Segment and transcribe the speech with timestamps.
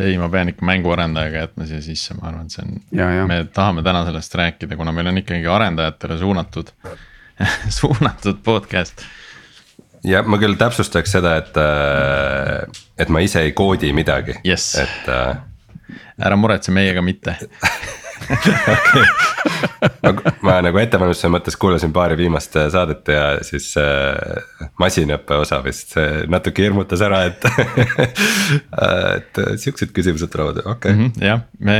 [0.00, 3.82] ei, ma pean ikka mänguarendajaga jätma siia sisse, ma arvan, et see on, me tahame
[3.86, 6.72] täna sellest rääkida, kuna meil on ikkagi arendajatele suunatud
[7.80, 9.02] suunatud podcast.
[10.04, 14.72] ja ma küll täpsustaks seda, et, äh, et ma ise ei koodi midagi Yes.
[14.82, 15.36] et äh,
[16.18, 17.36] ära muretse, meiega mitte.
[20.02, 20.12] ma,
[20.44, 24.14] ma nagu ettevalmistuse mõttes kuulasin paari viimast äh, saadet ja siis äh,
[24.80, 27.46] masinõppe osa vist see natuke hirmutas ära, et
[29.18, 30.94] et äh, siuksed küsimused tulevad, okei okay.
[30.94, 30.98] mm.
[30.98, 31.78] Mhm, jah, me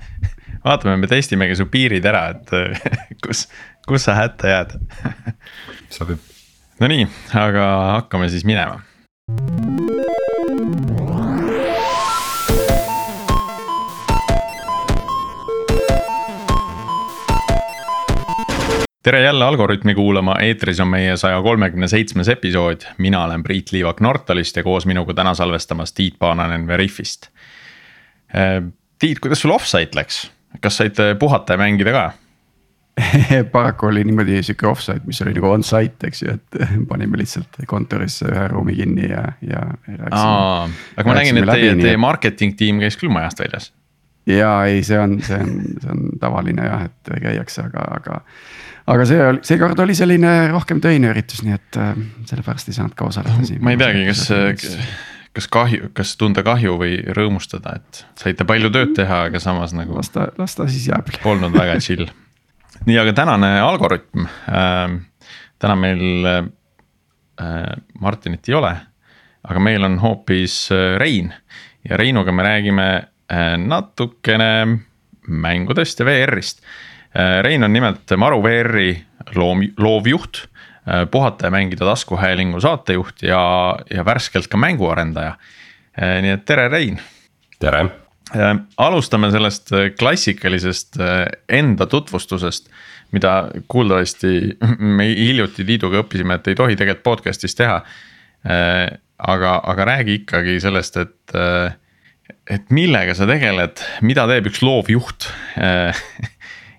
[0.66, 3.46] vaatame, me testimegi su piirid ära, et kus,
[3.88, 4.76] kus sa hätta jääd.
[5.92, 6.30] sobib.
[6.82, 7.06] Nonii,
[7.38, 7.66] aga
[7.98, 8.80] hakkame siis minema.
[19.02, 24.00] Tere jälle Algorütmi kuulama, eetris on meie saja kolmekümne seitsmes episood, mina olen Priit Liivak
[24.00, 27.28] Nortalist ja koos minuga täna salvestamas Tiit Paananen Veriffist.
[28.98, 30.24] Tiit, kuidas sul off-site läks,
[30.60, 32.10] kas said puhata ja mängida ka?
[33.52, 38.28] paraku oli niimoodi sihuke offsite, mis oli nagu on-site, eks ju, et panime lihtsalt kontorisse
[38.28, 39.62] ühe ruumi kinni ja, ja.
[39.96, 43.70] aga ma nägin, et teie, teie marketing tiim käis küll majast väljas.
[44.28, 48.20] ja ei, see on, see on, see on tavaline jah, et käiakse, aga, aga.
[48.90, 51.92] Aga see oli, seekord oli selline rohkem töine üritus, nii et äh,
[52.28, 53.62] sellepärast ei saanud ka osaleda siin.
[53.64, 54.24] ma ei teagi, kas,
[55.36, 59.96] kas kahju, kas tunda kahju või rõõmustada, et saite palju tööd teha, aga samas nagu.
[59.98, 61.14] las ta, las ta siis jääb.
[61.22, 62.08] polnud väga chill
[62.86, 64.98] nii, aga tänane algoritm äh,.
[65.62, 66.40] täna meil äh,
[68.00, 68.72] Martinit ei ole,
[69.46, 71.32] aga meil on hoopis äh, Rein
[71.88, 72.88] ja Reinuga me räägime
[73.30, 74.78] äh, natukene
[75.28, 76.91] mängudest ja VR-ist äh,.
[77.14, 78.94] Rein on nimelt Maru VR-i
[79.36, 80.44] loom, loovjuht
[80.88, 83.42] äh,, puhata ja mängida taskuhäälingu saatejuht ja,
[83.90, 86.22] ja värskelt ka mänguarendaja äh,.
[86.24, 87.00] nii et tere, Rein.
[87.60, 87.84] tere
[88.80, 90.96] alustame sellest klassikalisest
[91.48, 92.70] enda tutvustusest,
[93.12, 94.58] mida kuuldavasti
[94.96, 97.82] me hiljuti Tiiduga õppisime, et ei tohi tegelikult podcast'is teha.
[99.18, 101.34] aga, aga räägi ikkagi sellest, et,
[102.50, 105.28] et millega sa tegeled, mida teeb üks loovjuht.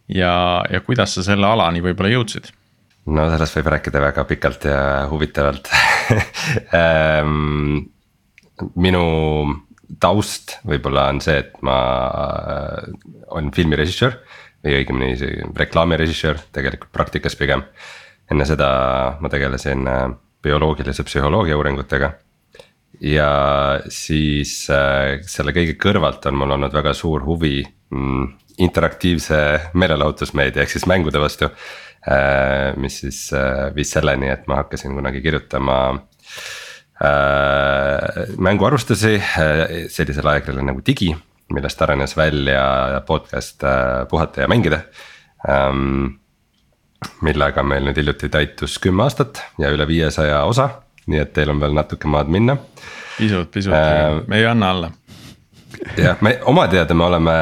[0.07, 2.51] ja, ja kuidas sa selle alani võib-olla jõudsid?
[3.13, 4.79] no sellest võib rääkida väga pikalt ja
[5.11, 5.69] huvitavalt
[8.85, 9.03] minu
[9.99, 11.77] taust võib-olla on see, et ma
[13.33, 14.17] olen filmirežissöör
[14.63, 17.65] või õigemini reklaamirežissöör tegelikult praktikas pigem.
[18.31, 18.69] enne seda
[19.19, 19.83] ma tegelesin
[20.43, 22.13] bioloogilise psühholoogia uuringutega.
[23.01, 28.27] ja siis selle kõige kõrvalt on mul olnud väga suur huvi mm,
[28.57, 29.37] interaktiivse
[29.73, 31.49] meelelahutusmeedia ehk siis mängude vastu.
[32.77, 33.31] mis siis
[33.75, 35.77] viis selleni, et ma hakkasin kunagi kirjutama
[38.37, 39.21] mänguarvustusi
[39.87, 41.13] sellisele ajakirjale nagu Digi,
[41.53, 43.63] millest arenes välja podcast
[44.09, 44.81] Puhata ja mängida.
[47.21, 50.69] millega meil nüüd hiljuti täitus kümme aastat ja üle viiesaja osa,
[51.07, 52.55] nii et teil on veel natuke maad minna.
[53.17, 54.91] pisut, pisut äh,, me ei anna alla.
[55.97, 57.33] jah, me oma teada me oleme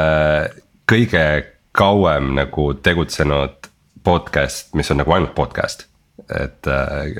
[0.92, 1.24] kõige
[1.72, 3.70] kauem nagu tegutsenud
[4.04, 5.86] podcast, mis on nagu ainult podcast
[6.30, 6.68] et,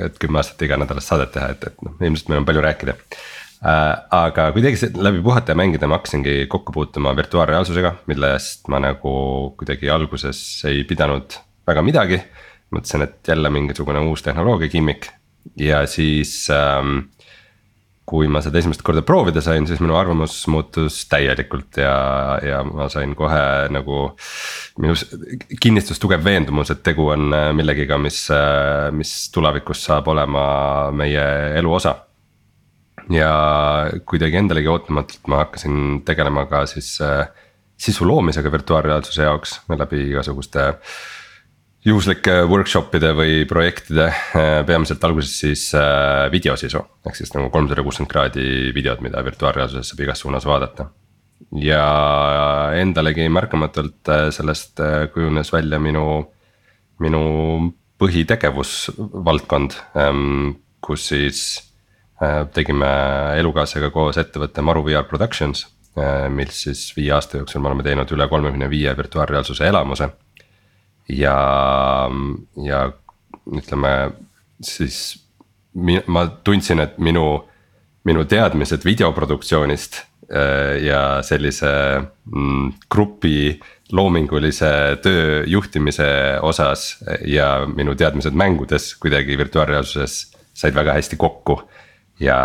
[0.07, 3.95] et kümme aastat iganädalast saadet teha, et, et noh, ilmselt meil on palju rääkida äh,.
[4.19, 9.15] aga kuidagi läbi puhata ja mängida ma hakkasingi kokku puutuma virtuaalreaalsusega, millest ma nagu
[9.59, 12.23] kuidagi alguses ei pidanud väga midagi.
[12.73, 15.11] mõtlesin, et jälle mingisugune uus tehnoloogia gimmick
[15.57, 17.12] ja siis ähm,
[18.09, 21.95] kui ma seda esimest korda proovida sain, siis minu arvamus muutus täielikult ja,
[22.43, 24.01] ja ma sain kohe nagu.
[24.83, 25.05] minus
[25.61, 28.25] kinnistus tugev veendumus, et tegu on millegiga, mis,
[28.97, 30.45] mis tulevikus saab olema
[30.97, 31.27] meie
[31.61, 31.95] elu osa.
[33.11, 33.33] ja
[34.07, 36.97] kuidagi endalegi ootamatult ma hakkasin tegelema ka siis
[37.83, 40.69] sisu loomisega virtuaalreaalsuse jaoks läbi igasuguste
[41.87, 44.09] juhuslike workshop'ide või projektide,
[44.67, 45.65] peamiselt alguses siis
[46.33, 50.91] videosisu, ehk siis nagu kolmsada kuuskümmend kraadi videod, mida virtuaalreaalsuses saab igas suunas vaadata.
[51.59, 51.83] ja
[52.79, 54.81] endalegi märkamatult sellest
[55.13, 56.05] kujunes välja minu,
[57.03, 57.25] minu
[57.99, 59.77] põhitegevusvaldkond,
[60.81, 61.43] kus siis
[62.55, 62.89] tegime
[63.43, 65.67] elukaaslasega koos ettevõtte Maru VR Productions.
[66.31, 70.09] mis siis viie aasta jooksul me oleme teinud üle kolmekümne viie virtuaalreaalsuse elamuse
[71.09, 71.37] ja,
[72.65, 72.83] ja
[73.53, 73.93] ütleme
[74.63, 75.23] siis
[76.07, 77.27] ma tundsin, et minu,
[78.05, 80.03] minu teadmised videoproduktsioonist
[80.81, 81.71] ja sellise
[82.25, 83.61] mm, grupi
[83.93, 84.71] loomingulise
[85.05, 90.23] töö juhtimise osas ja minu teadmised mängudes kuidagi virtuaalreaalsuses
[90.55, 91.63] said väga hästi kokku.
[92.21, 92.37] ja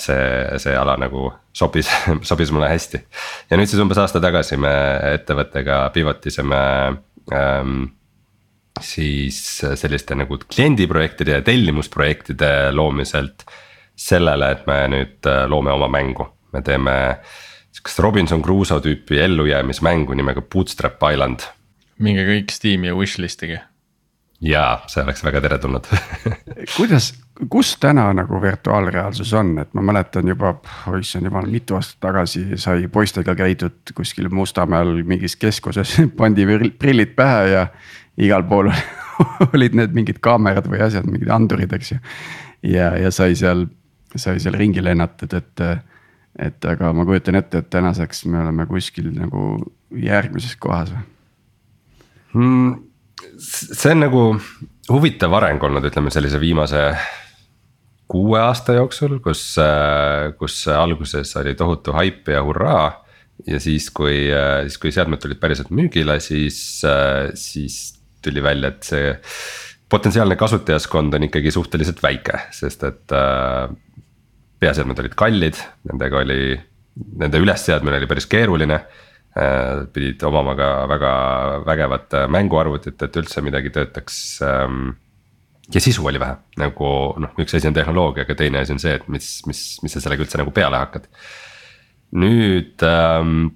[0.00, 1.90] see, see ala nagu sobis,
[2.30, 3.00] sobis mulle hästi.
[3.50, 4.72] ja nüüd siis umbes aasta tagasi me
[5.12, 6.60] ettevõttega pivot isime
[7.34, 7.84] ähm,
[8.80, 9.38] siis
[9.74, 13.44] selliste nagu kliendiprojektide ja tellimusprojektide loomiselt.
[13.98, 16.22] sellele, et me nüüd äh, loome oma mängu,
[16.54, 16.92] me teeme
[17.74, 21.40] sihukest Robinson Crusoe tüüpi ellujäämismängu nimega Bootstrap Island.
[21.98, 23.60] minge kõik Steam'i ja wishlist'ige.
[24.40, 25.88] jaa, see oleks väga teretulnud
[26.76, 27.12] kuidas,
[27.50, 30.54] kus täna nagu virtuaalreaalsus on, et ma mäletan juba,
[31.00, 36.46] issand jumal, mitu aastat tagasi sai poistega käidud kuskil Mustamäel mingis keskuses pandi
[36.78, 37.66] prillid pähe ja
[38.18, 38.70] igal pool
[39.54, 42.00] olid need mingid kaamerad või asjad, mingid andurid, eks ju.
[42.74, 43.66] ja, ja sai seal,
[44.14, 45.64] sai seal ringi lennatud, et,
[46.48, 49.50] et aga ma kujutan ette, et tänaseks me oleme kuskil nagu
[49.94, 51.06] järgmises kohas või
[52.42, 52.76] mm,?
[53.38, 54.24] see on nagu
[54.88, 56.82] huvitav areng olnud, ütleme sellise viimase
[58.08, 59.42] kuue aasta jooksul, kus,
[60.40, 63.04] kus alguses oli tohutu haip ja hurraa.
[63.46, 64.30] ja siis, kui,
[64.64, 66.80] siis kui seadmed tulid päriselt müügile, siis,
[67.38, 69.12] siis tuli välja, et see
[69.88, 73.68] potentsiaalne kasutajaskond on ikkagi suhteliselt väike, sest et äh,
[74.60, 76.56] peaseadmed olid kallid, nendega oli,
[77.20, 79.84] nende ülesseadmine oli päris keeruline äh,.
[79.92, 81.12] pidid omama ka väga
[81.66, 84.96] vägevat mänguarvutit, et üldse midagi töötaks ähm,
[85.74, 88.94] ja sisu oli vähe, nagu noh, üks asi on tehnoloogia, aga teine asi on see,
[88.98, 91.08] et mis, mis, mis sa sellega üldse nagu peale hakkad.
[92.18, 93.50] nüüd ähm,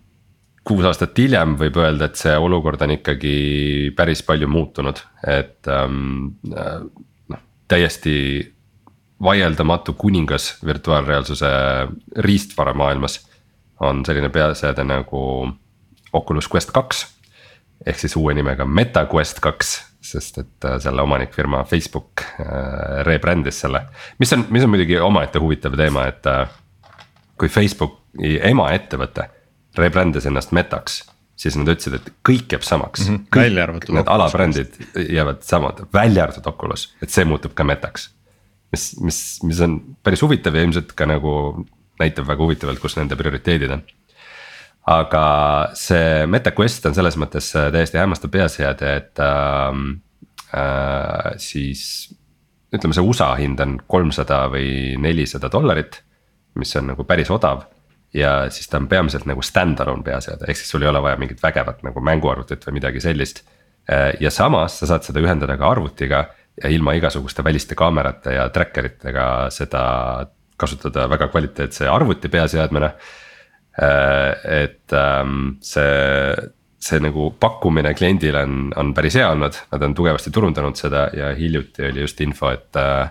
[0.65, 3.35] kuus aastat hiljem võib öelda, et see olukord on ikkagi
[3.99, 6.85] päris palju muutunud, et ähm, äh,
[7.33, 8.15] noh, täiesti
[9.23, 11.51] vaieldamatu kuningas virtuaalreaalsuse
[12.27, 13.21] riistvara maailmas.
[13.83, 15.21] on selline peaseade nagu
[16.13, 17.07] Oculus Quest kaks
[17.87, 23.87] ehk siis uue nimega MetaQuest kaks, sest et äh, selle omanikfirma Facebook äh, rebrandis selle.
[24.19, 26.31] mis on, mis on muidugi omaette huvitav teema, et
[27.39, 29.27] kui Facebooki emaettevõte
[29.79, 31.03] rebrändis ennast Metaks
[31.43, 33.15] siis nad ütlesid, et kõik jääb samaks mm.
[33.17, 33.41] -hmm.
[33.41, 33.95] välja arvatud.
[33.97, 34.77] Need alabrändid
[35.09, 38.11] jäävad samad, välja arvatud Oculus, et see muutub ka Metaks.
[38.73, 41.67] mis, mis, mis on päris huvitav ja ilmselt ka nagu
[42.01, 43.83] näitab väga huvitavalt, kus nende prioriteedid on.
[44.87, 45.25] aga
[45.79, 49.83] see MetaQuest on selles mõttes täiesti hämmastav peaseade, et äh,
[50.59, 52.15] äh, siis.
[52.73, 56.03] ütleme, see USA hind on kolmsada või nelisada dollarit,
[56.55, 57.67] mis on nagu päris odav
[58.15, 61.43] ja siis ta on peamiselt nagu stand-alone peaseade, ehk siis sul ei ole vaja mingit
[61.43, 63.43] vägevat nagu mänguarvutit või midagi sellist.
[63.91, 66.27] Äh, ja samas sa saad seda ühendada ka arvutiga
[66.63, 69.85] ja ilma igasuguste väliste kaamerate ja tracker itega seda
[70.61, 72.93] kasutada väga kvaliteetse arvuti peaseadmena.
[73.83, 76.35] Äh, et ähm, see,
[76.79, 81.33] see nagu pakkumine kliendile on, on päris hea olnud, nad on tugevasti turundanud seda ja
[81.35, 83.09] hiljuti oli just info, et äh,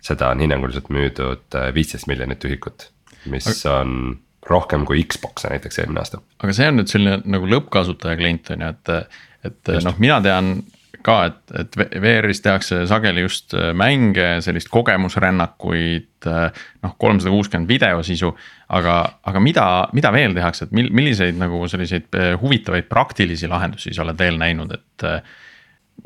[0.00, 2.88] seda on hinnanguliselt müüdud viisteist miljonit ühikut,
[3.28, 4.16] mis on
[4.50, 6.22] rohkem kui Xbox'e näiteks eelmine aasta.
[6.42, 9.14] aga see on nüüd selline nagu lõppkasutaja klient on ju, et,
[9.50, 10.58] et noh, mina tean
[11.04, 16.10] ka, et, et VR-is tehakse sageli just äh, mänge, sellist kogemusrännakuid.
[16.26, 18.32] Äh, noh, kolmsada kuuskümmend videosisu,
[18.76, 18.96] aga,
[19.28, 19.66] aga mida,
[19.96, 24.40] mida veel tehakse, et mil-, milliseid nagu selliseid äh, huvitavaid praktilisi lahendusi sa oled veel
[24.40, 25.06] näinud, et.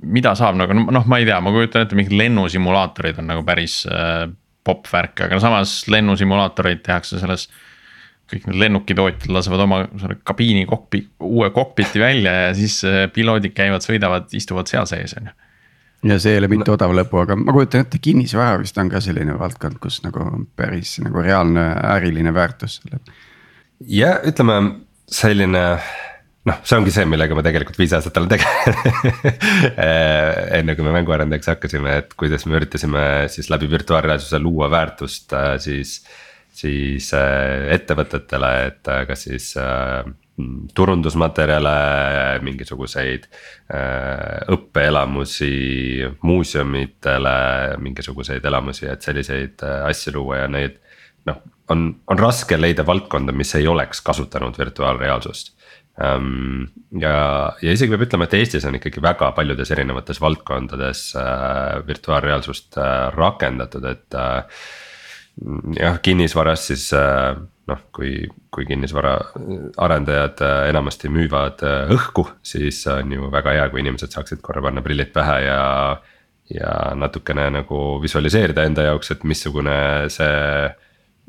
[0.09, 3.83] mida saab nagu noh, ma ei tea, ma kujutan ette, mingid lennusimulaatorid on nagu päris
[4.65, 7.45] popp värk, aga samas lennusimulaatoreid tehakse selles
[8.33, 13.55] kõik need lennukitootjad lasevad oma selle kabiini kokpi, uue kokpiti välja ja siis äh, piloodid
[13.57, 15.39] käivad, sõidavad, istuvad seal sees, on ju
[16.03, 19.01] ja see ei ole mitte odav lõbu, aga ma kujutan ette, kinnisvara vist on ka
[19.05, 20.25] selline valdkond, kus nagu
[20.59, 22.99] päris nagu reaalne äriline väärtus selle.
[23.87, 24.57] ja ütleme
[25.13, 25.63] selline
[26.49, 29.29] noh, see ongi see, millega ma tegelikult viis aastat olen tegelenud
[30.59, 35.55] enne kui me mänguarendajaks hakkasime, et kuidas me üritasime siis läbi virtuaalreaalsuse luua väärtust, äh,
[36.53, 40.03] siis äh, ettevõtetele, et äh, kas siis äh,
[40.75, 41.73] turundusmaterjale,
[42.43, 43.27] mingisuguseid
[44.51, 45.51] õppeelamusi,
[46.25, 47.35] muuseumitele
[47.85, 50.81] mingisuguseid elamusi, et selliseid asju luua ja neid.
[51.29, 51.37] noh,
[51.71, 55.53] on, on raske leida valdkonda, mis ei oleks kasutanud virtuaalreaalsust
[56.01, 56.65] ähm,
[57.01, 57.17] ja,
[57.63, 63.11] ja isegi peab ütlema, et Eestis on ikkagi väga paljudes erinevates valdkondades äh, virtuaalreaalsust äh,
[63.17, 64.65] rakendatud, et äh,
[65.79, 67.37] jah, kinnisvaras siis äh,
[67.71, 68.15] noh, kui,
[68.53, 74.43] kui kinnisvaraarendajad äh, enamasti müüvad äh, õhku, siis on ju väga hea, kui inimesed saaksid
[74.45, 75.61] korra panna prillid pähe ja.
[76.53, 79.77] ja natukene nagu visualiseerida enda jaoks, et missugune
[80.13, 80.73] see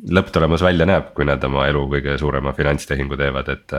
[0.10, 3.76] lõpptulemus välja näeb, kui nad oma elu kõige suurema finantstehingu teevad, et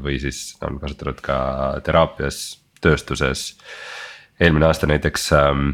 [0.00, 1.38] või siis on kasutatud ka
[1.84, 2.38] teraapias,
[2.80, 3.58] tööstuses.
[4.40, 5.66] eelmine aasta näiteks ähm,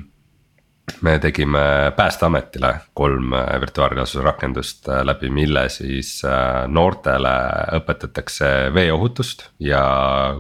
[1.00, 7.33] me tegime päästeametile kolm äh, virtuaalreaalsuse rakendust äh, läbi, mille siis äh, noortele
[7.79, 9.49] õpetatakse veeohutust.
[9.61, 9.85] ja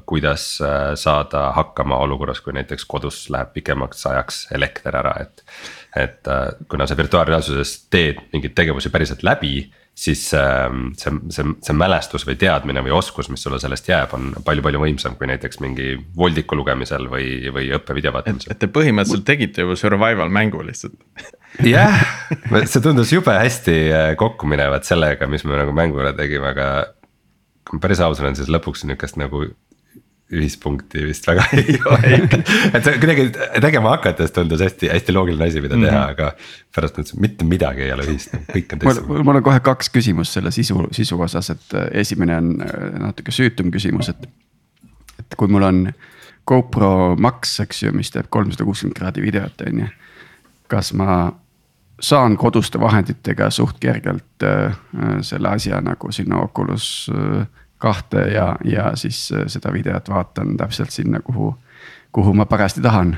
[0.06, 0.58] kuidas
[0.94, 5.44] saada hakkama olukorras, kui näiteks kodus läheb pikemaks ajaks elekter ära, et.
[5.96, 6.26] Et
[6.68, 9.60] kuna sa virtuaalreaalsuses teed mingeid tegevusi päriselt läbi
[9.94, 14.32] siis ähm, see, see, see mälestus või teadmine või oskus, mis sulle sellest jääb, on
[14.46, 18.52] palju-palju võimsam kui näiteks mingi voldiku lugemisel või, või õppevideo vaatamisel.
[18.52, 20.98] et te põhimõtteliselt tegite juba survival mängu lihtsalt.
[21.62, 21.94] jah,
[22.66, 26.70] see tundus jube hästi äh, kokku minevat sellega, mis me nagu mängule tegime, aga.
[27.64, 29.46] kui ma päris aus olen, siis lõpuks sihukest nagu
[30.32, 33.26] ühispunkti vist väga ei ole et see kuidagi
[33.60, 36.10] tegema hakates tundus hästi, hästi loogiline asi, mida teha mm, -hmm.
[36.10, 36.32] aga.
[36.74, 39.26] pärast mõtlesin, mitte midagi ei ole ühist, kõik on teistsugune.
[39.28, 43.32] mul on kohe kaks küsimust selle sisu, sisu osas, et äh, esimene on äh, natuke
[43.32, 44.28] süütum küsimus, et.
[45.18, 45.86] et kui mul on
[46.46, 49.88] GoPro Max, eks ju, mis teeb kolmsada kuuskümmend kraadi videot, on ju.
[50.68, 51.32] kas ma
[52.00, 54.72] saan koduste vahenditega suht kergelt äh,
[55.20, 57.46] selle asja nagu sinna Oculus äh,
[57.84, 61.52] kahte ja, ja siis äh, seda videot vaatan täpselt sinna, kuhu,
[62.12, 63.16] kuhu ma parajasti tahan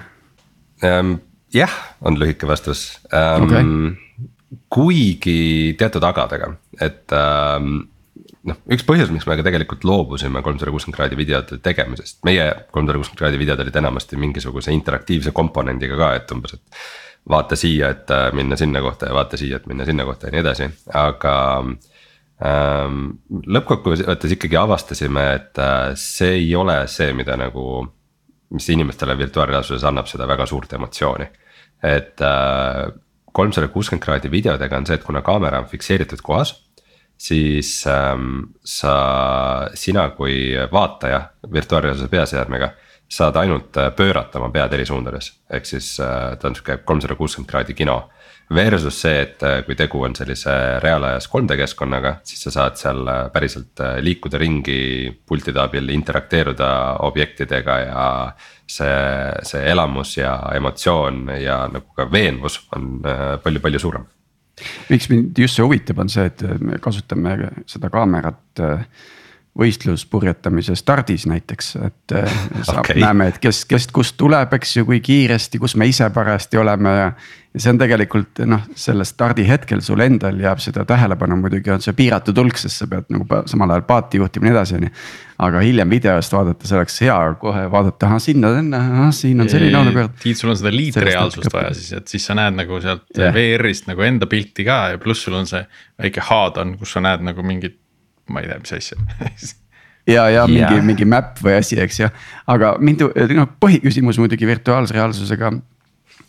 [0.84, 1.18] ähm,.
[1.54, 3.46] jah, on lühike vastus ähm,.
[3.46, 3.64] Okay.
[4.70, 7.86] kuigi teatud agadega, et ähm,
[8.46, 13.00] noh, üks põhjus, miks me ka tegelikult loobusime kolmsada kuuskümmend kraadi videote tegemisest, meie kolmsada
[13.00, 16.86] kuuskümmend kraadi videod olid enamasti mingisuguse interaktiivse komponendiga ka, et umbes, et.
[17.26, 20.36] vaata siia, et äh, minna sinna kohta ja vaata siia, et minna sinna kohta ja
[20.36, 21.95] nii edasi, aga äh.
[22.44, 27.86] Lõppkokkuvõttes ikkagi avastasime, et äh, see ei ole see, mida nagu,
[28.52, 31.26] mis inimestele virtuaalreaalsuses annab seda väga suurt emotsiooni.
[31.82, 32.92] et äh,
[33.32, 36.54] kolmsada kuuskümmend kraadi videodega on see, et kuna kaamera on fikseeritud kohas
[37.18, 41.20] siis ähm, sa, sina kui vaataja
[41.52, 42.70] virtuaalreaalsuse peaseadmega
[43.08, 47.14] saad ainult äh, pöörata oma pead eri suundades, ehk siis äh, ta on sihuke kolmsada
[47.14, 48.08] kuuskümmend kraadi kino
[48.54, 53.00] Versus see, et äh, kui tegu on sellise reaalajas 3D keskkonnaga, siis sa saad seal
[53.10, 54.76] äh, päriselt äh, liikuda ringi
[55.26, 56.68] pultide abil, interakteeruda
[57.08, 58.04] objektidega ja.
[58.70, 58.92] see,
[59.46, 63.00] see elamus ja emotsioon ja nagu ka veenvus on
[63.42, 64.06] palju-palju suurem
[64.88, 67.34] miks mind just see huvitab, on see, et me kasutame
[67.68, 68.62] seda kaamerat
[69.56, 72.14] võistluspurjetamise stardis näiteks, et
[72.66, 76.10] saab okay., näeme, et kes, kes kust tuleb, eks ju, kui kiiresti, kus me ise
[76.12, 77.10] parajasti oleme ja
[77.56, 81.94] ja see on tegelikult noh, sellel stardihetkel sul endal jääb seda tähelepanu muidugi on see
[81.96, 84.90] piiratud hulk, sest sa pead nagu samal ajal paati juhtima ja nii edasi, on ju.
[85.46, 90.18] aga hiljem videost vaadates oleks hea kohe vaadata, ahah sinna, ahah siin on selline olukord.
[90.20, 93.32] Tiit, sul on seda liitreaalsust vaja siis, et siis sa näed nagu sealt yeah.
[93.32, 95.64] VR-ist nagu enda pilti ka ja pluss sul on see
[96.02, 97.80] väike HUD on, kus sa näed nagu mingit,
[98.32, 98.98] ma ei tea, mis asja.
[100.06, 102.06] Ja, ja mingi yeah., mingi map või asi, eks ju,
[102.54, 103.00] aga mind,
[103.34, 105.50] noh põhiküsimus muidugi virtuaalse reaalsusega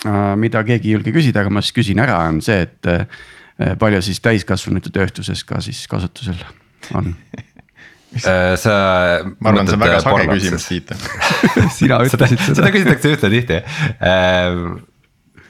[0.05, 3.23] Äh, mida keegi ei julge küsida, aga ma siis küsin ära, on see, et äh,
[3.81, 6.37] palju siis täiskasvanute tööstuses ka siis kasutusel
[6.97, 7.15] on?
[8.21, 8.75] Äh, sa.
[9.41, 10.93] ma arvan, see on väga sage küsimus Tiit.
[11.79, 12.59] Sina ütlesid seda.
[12.61, 13.57] seda küsitakse üsna tihti.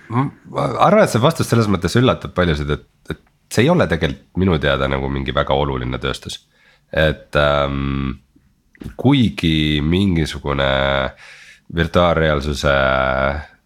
[0.08, 4.38] Ma arvan, et see vastus selles mõttes üllatab paljusid, et, et see ei ole tegelikult
[4.38, 6.46] minu teada nagu mingi väga oluline tööstus.
[6.92, 8.20] et ähm,
[8.96, 10.68] kuigi mingisugune
[11.76, 12.74] virtuaalreaalsuse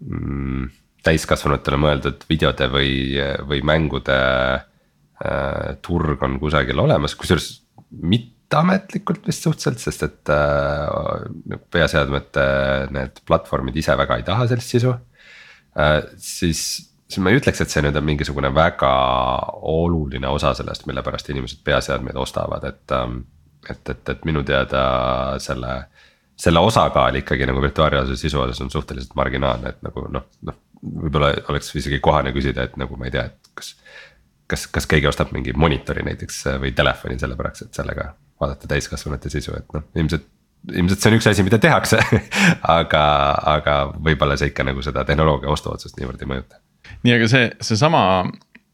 [0.02, 0.70] mm,
[1.06, 2.94] täiskasvanutele mõeldud videode või,
[3.48, 7.50] või mängude äh, turg on kusagil olemas, kusjuures
[7.92, 12.46] mitteametlikult vist suhteliselt, sest et äh, peaseadmete
[12.96, 16.00] need platvormid ise väga ei taha sellist sisu äh,.
[16.18, 16.64] siis,
[17.12, 18.92] siis ma ei ütleks, et see nüüd on mingisugune väga
[19.68, 23.24] oluline osa sellest, mille pärast inimesed peaseadmeid ostavad, et ähm,.
[23.70, 24.86] et, et, et minu teada
[25.40, 25.76] selle
[26.42, 30.58] selle osakaal ikkagi nagu virtuaalreaalsuse sisu osas on suhteliselt marginaalne, et nagu noh, noh.
[30.82, 33.76] võib-olla oleks isegi kohane küsida, et nagu ma ei tea, et kas.
[34.50, 38.10] kas, kas keegi ostab mingi monitori näiteks või telefoni sellepärast, et sellega
[38.42, 40.26] vaadata täiskasvanute sisu, et noh, ilmselt
[40.70, 42.02] ilmselt see on üks asi, mida tehakse
[42.80, 43.06] aga,
[43.54, 46.61] aga võib-olla see ikka nagu seda tehnoloogia ostuotsust niivõrd ei mõjuta.
[47.04, 48.06] Nii, aga see, seesama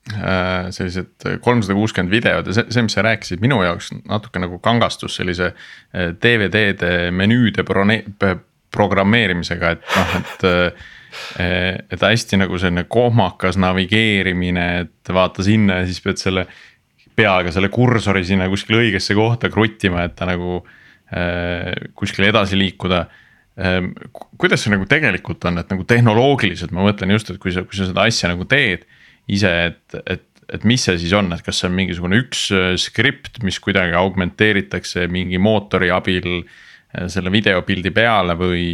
[0.08, 4.56] Äh, sellised kolmsada kuuskümmend videod ja see, see, mis sa rääkisid, minu jaoks natuke nagu
[4.64, 10.48] kangastus sellise äh, DVD-de menüüde programmeerimisega, et noh, et.
[10.52, 10.94] Äh,
[11.40, 16.44] et hästi nagu selline kohmakas navigeerimine, et vaata sinna ja siis pead selle
[17.18, 20.60] peaga selle kursori sinna kuskile õigesse kohta kruttima, et ta nagu
[21.98, 23.00] kuskile edasi liikuda
[24.38, 27.78] kuidas see nagu tegelikult on, et nagu tehnoloogiliselt ma mõtlen just, et kui sa, kui
[27.80, 28.86] sa seda asja nagu teed
[29.34, 32.70] ise, et, et, et mis see siis on, et kas see on mingisugune üks äh,
[32.82, 38.70] skript, mis kuidagi augmenteeritakse mingi mootori abil äh, selle videopildi peale või.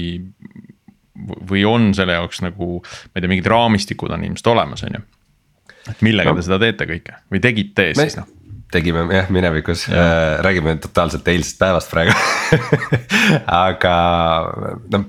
[1.24, 5.04] või on selle jaoks nagu, ma ei tea, mingid raamistikud on ilmselt olemas, on ju.
[5.94, 6.40] et millega no.
[6.40, 8.08] te seda teete kõike või tegite Me...
[8.08, 8.32] siis noh?
[8.74, 9.98] Tegime jah minevikus ja.
[9.98, 12.16] äh,, räägime totaalselt eilsest päevast praegu
[13.66, 13.98] aga
[14.94, 15.04] no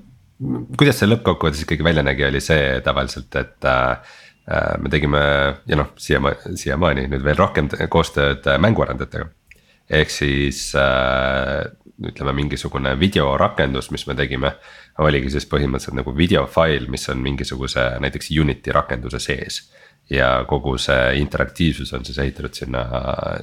[0.78, 4.18] kuidas see lõppkokkuvõttes ikkagi välja nägi, oli see tavaliselt, et äh,
[4.50, 5.22] äh me tegime
[5.70, 9.30] ja noh, siiamaani, siiamaani nüüd veel rohkem koostööd mänguarendajatega.
[9.90, 11.64] ehk siis äh,
[12.02, 14.54] ütleme, mingisugune videorakendus, mis me tegime,
[14.98, 19.60] oligi siis põhimõtteliselt nagu videofail, mis on mingisuguse näiteks Unity rakenduse sees.
[20.10, 22.84] Ja kogu see interaktiivsus on siis ehitatud sinna,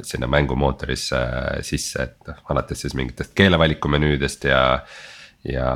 [0.05, 1.21] sinna mängumootorisse
[1.65, 4.61] sisse, et noh, alates siis mingitest keelevaliku menüüdest ja.
[5.47, 5.75] ja,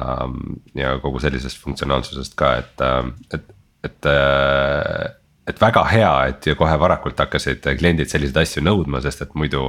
[0.77, 2.88] ja kogu sellisest funktsionaalsusest ka, et,
[3.34, 3.54] et,
[3.89, 4.12] et
[5.46, 9.68] et väga hea, et ju kohe varakult hakkasid kliendid selliseid asju nõudma, sest et muidu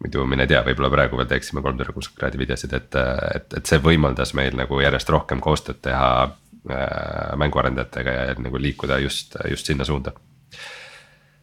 [0.00, 2.98] muidu mine tea, võib-olla praegu veel teeksime kolmsada kuuskümmend kraadi videosid, et,
[3.36, 8.96] et, et see võimaldas meil nagu järjest rohkem koostööd teha äh, mänguarendajatega ja nagu liikuda
[9.02, 10.14] just, just sinna suunda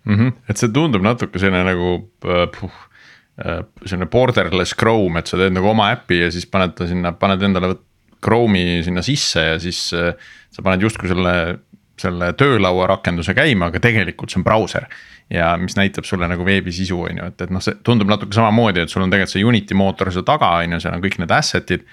[0.07, 0.15] mm.
[0.15, 0.33] -hmm.
[0.49, 2.79] et see tundub natuke selline nagu äh, puh,
[3.43, 7.13] äh, selline borderless Chrome, et sa teed nagu oma äpi ja siis paned ta sinna,
[7.13, 7.75] paned endale
[8.23, 10.13] Chrome'i sinna sisse ja siis äh,
[10.51, 11.37] sa paned justkui selle
[11.97, 14.83] selle töölaua rakenduse käima, aga tegelikult see on brauser.
[15.33, 18.83] ja mis näitab sulle nagu veebisisu, on ju, et, et noh, see tundub natuke samamoodi,
[18.85, 21.33] et sul on tegelikult see Unity mootor seal taga, on ju, seal on kõik need
[21.35, 21.83] asset'id.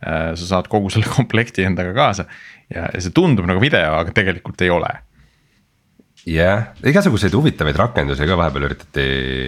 [0.00, 2.24] Sa saad kogu selle komplekti endaga kaasa
[2.72, 4.88] ja, ja see tundub nagu video, aga tegelikult ei ole
[6.26, 9.04] jah yeah., igasuguseid huvitavaid rakendusi ka vahepeal üritati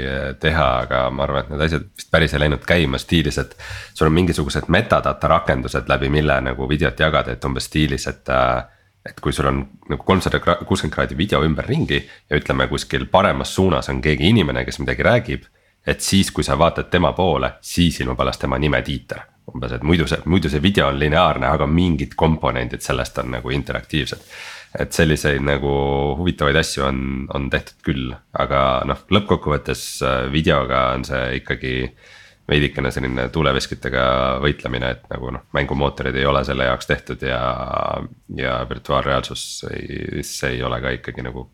[0.08, 3.56] äh, teha, aga ma arvan, et need asjad vist päris ei läinud käima stiilis, et.
[3.94, 8.62] sul on mingisugused metadata rakendused, läbi mille nagu videot jagada, et umbes stiilis, et äh,
[9.06, 11.98] et kui sul on nagu kolmsada kuuskümmend kraadi video ümberringi
[12.30, 15.42] ja ütleme, kuskil paremas suunas on keegi inimene, kes midagi räägib.
[15.86, 19.20] et siis, kui sa vaatad tema poole, siis ilmub alles tema nime tiiter.
[19.54, 23.50] umbes, et muidu see, muidu see video on lineaarne, aga mingid komponendid sellest on nagu
[23.50, 24.20] interaktiivsed.
[24.80, 25.72] Et selliseid nagu
[26.16, 26.98] huvitavaid asju on,
[27.36, 31.74] on tehtud küll, aga noh, lõppkokkuvõttes äh, videoga on see ikkagi
[32.48, 34.04] veidikene selline tuuleveskitega
[34.42, 37.42] võitlemine, et nagu noh, mängumootorid ei ole selle jaoks tehtud ja,
[38.36, 41.50] ja virtuaalreaalsus ei, see ei ole ka ikkagi nagu.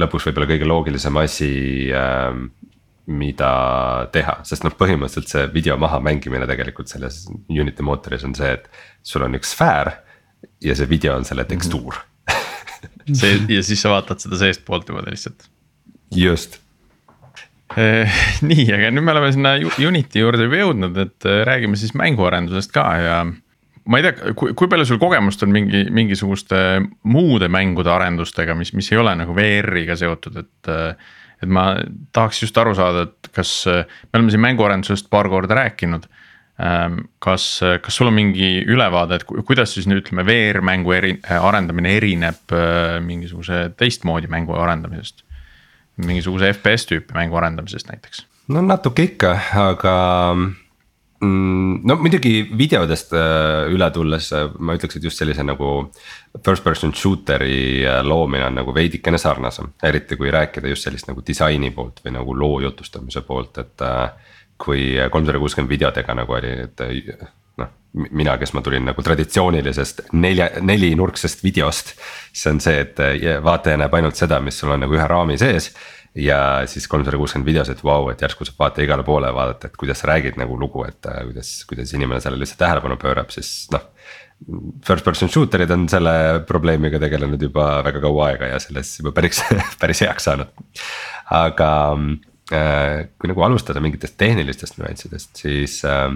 [0.00, 1.52] lõpuks võib-olla kõige loogilisem asi
[1.92, 2.32] äh,
[3.10, 3.54] mida
[4.14, 8.70] teha, sest noh, põhimõtteliselt see video maha mängimine tegelikult selles Unity mootoris on see, et
[9.02, 9.92] sul on üks sfäär
[10.64, 11.98] ja see video on selle tekstuur
[13.18, 15.48] see ja siis sa vaatad seda seestpoolt niimoodi lihtsalt.
[16.14, 16.60] just
[17.78, 18.10] Eh,
[18.50, 22.72] nii, aga nüüd me oleme sinna Unity juurde juba jõudnud, et eh, räägime siis mänguarendusest
[22.74, 23.20] ka ja.
[23.86, 26.58] ma ei tea, kui, kui palju sul kogemust on mingi, mingisuguste
[27.06, 30.70] muude mängude arendustega, mis, mis ei ole nagu VR-iga seotud, et.
[30.70, 31.70] Eh, et ma
[32.12, 36.02] tahaks just aru saada, et kas, me oleme siin mänguarendusest paar korda rääkinud.
[37.18, 37.44] Kas,
[37.82, 42.54] kas sul on mingi ülevaade, et kuidas siis nüüd ütleme, VR-mängu eri, arendamine erineb
[43.06, 45.24] mingisuguse teistmoodi mängu arendamisest?
[46.06, 48.24] mingisuguse FPS tüüpi mängu arendamisest näiteks?
[48.50, 49.94] no natuke ikka, aga
[50.34, 55.70] mm, no muidugi videodest äh, üle tulles äh, ma ütleks, et just sellise nagu
[56.44, 59.70] first person shooter'i äh, loomine on nagu veidikene sarnasem.
[59.82, 63.86] eriti kui rääkida just sellist nagu disaini poolt või nagu loo jutustamise poolt, et
[64.60, 66.82] kui kolmsada kuuskümmend videodega nagu oli, et
[67.60, 67.70] noh,
[68.10, 71.94] mina, kes ma tulin nagu traditsioonilisest nelja, nelinurksest videost.
[72.32, 73.00] see on see, et
[73.44, 75.72] vaataja näeb ainult seda, mis sul on nagu ühe raami sees
[76.14, 79.70] ja siis kolmsada kuuskümmend videos, et vau wow,, et järsku saab vaata igale poole vaadata,
[79.70, 83.30] et kuidas sa räägid nagu lugu, et äh, kuidas, kuidas inimene sellele lihtsalt tähelepanu pöörab,
[83.34, 83.86] siis noh.
[84.86, 86.12] First person shooter'id on selle
[86.48, 89.42] probleemiga tegelenud juba väga kaua aega ja selles juba päris,
[89.82, 90.54] päris heaks saanud.
[91.36, 96.08] aga äh, kui nagu alustada mingitest tehnilistest nüanssidest, siis äh,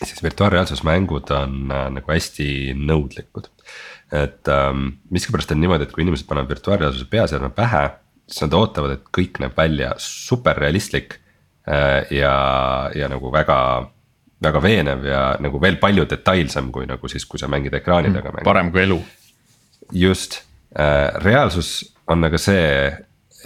[0.00, 3.52] siis virtuaalreaalsusmängud on äh, nagu hästi nõudlikud.
[4.12, 7.88] et ähm, miskipärast on niimoodi, et kui inimesed panevad virtuaalreaalsuse peaseadme pähe
[8.26, 11.20] siis nad ootavad, et kõik näeb välja super realistlik.
[11.66, 12.34] Äh, ja,
[12.94, 13.58] ja nagu väga,
[14.42, 18.30] väga veenev ja nagu veel palju detailsem kui nagu siis, kui sa mängid ekraani taga
[18.30, 18.46] mm,.
[18.46, 19.00] parem kui elu.
[19.92, 20.44] just,
[20.78, 22.62] äh, reaalsus on aga see,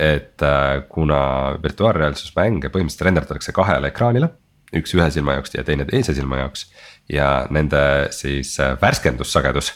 [0.01, 1.21] et äh, kuna
[1.63, 4.33] virtuaalreaalsusmänge põhimõtteliselt renderdatakse kahele ekraanile.
[4.75, 6.69] üks ühe silma jaoks ja teine teise silma jaoks
[7.11, 7.81] ja nende
[8.15, 9.73] siis värskendussagedus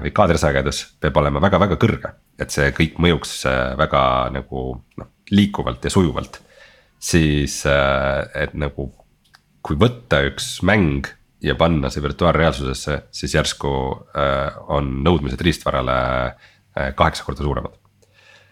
[0.00, 4.02] või kaadrisagedus peab olema väga-väga kõrge et see kõik mõjuks äh, väga
[4.34, 4.64] nagu
[4.98, 6.40] noh, liikuvalt ja sujuvalt.
[7.04, 8.88] siis, äh, et nagu
[9.64, 11.06] kui võtta üks mäng
[11.44, 13.70] ja panna see virtuaalreaalsusesse, siis järsku
[14.16, 15.96] äh, on nõudmised riistvarale
[16.74, 17.76] kaheksa korda suuremad.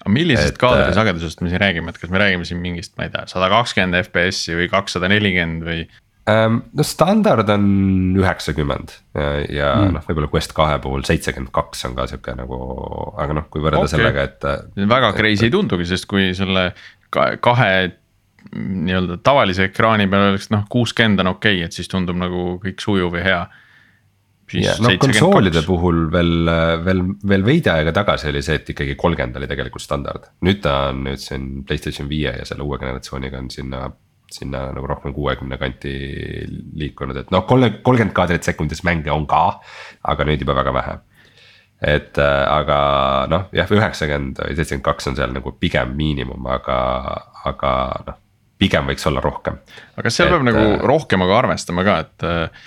[0.02, 3.26] Aga millisest kaadrisagedusest me siin räägime, et kas me räägime siin mingist, ma ei tea,
[3.30, 5.84] sada kakskümmend FPS-i või kakssada nelikümmend või?
[6.30, 6.60] ähm,?
[6.74, 7.64] no standard on
[8.18, 9.96] üheksakümmend ja, ja mm.
[9.96, 12.60] noh, võib-olla Quest kahe puhul seitsekümmend kaks on ka sihuke nagu,
[13.22, 13.96] aga noh, kui võrrelda okay.
[13.96, 14.86] sellega, et.
[14.90, 16.70] väga crazy ei tundugi, sest kui selle
[17.12, 17.72] kahe
[18.52, 22.82] nii-öelda tavalise ekraani peal oleks noh, kuuskümmend on okei okay,, et siis tundub nagu kõik
[22.82, 23.42] sujuv ja hea
[24.52, 26.48] Yeah, no konsoolide puhul veel,
[26.84, 30.28] veel, veel veidi aega tagasi oli see, et ikkagi kolmkümmend oli tegelikult standard.
[30.44, 33.86] nüüd ta on nüüd siin Playstation viie ja selle uue generatsiooniga on sinna,
[34.32, 35.94] sinna nagu rohkem kuuekümne kanti
[36.78, 39.44] liikunud, et noh, kolm, kolmkümmend kaadrit sekundis mänge on ka,
[40.12, 40.98] aga nüüd juba väga vähe.
[41.82, 42.76] et äh, aga
[43.32, 46.78] noh, jah, üheksakümmend või seitsekümmend kaks on seal nagu pigem miinimum, aga,
[47.48, 47.72] aga
[48.06, 48.22] noh,
[48.62, 49.58] pigem võiks olla rohkem.
[49.98, 52.66] aga seal et, peab nagu äh, rohkemaga arvestama ka, et äh,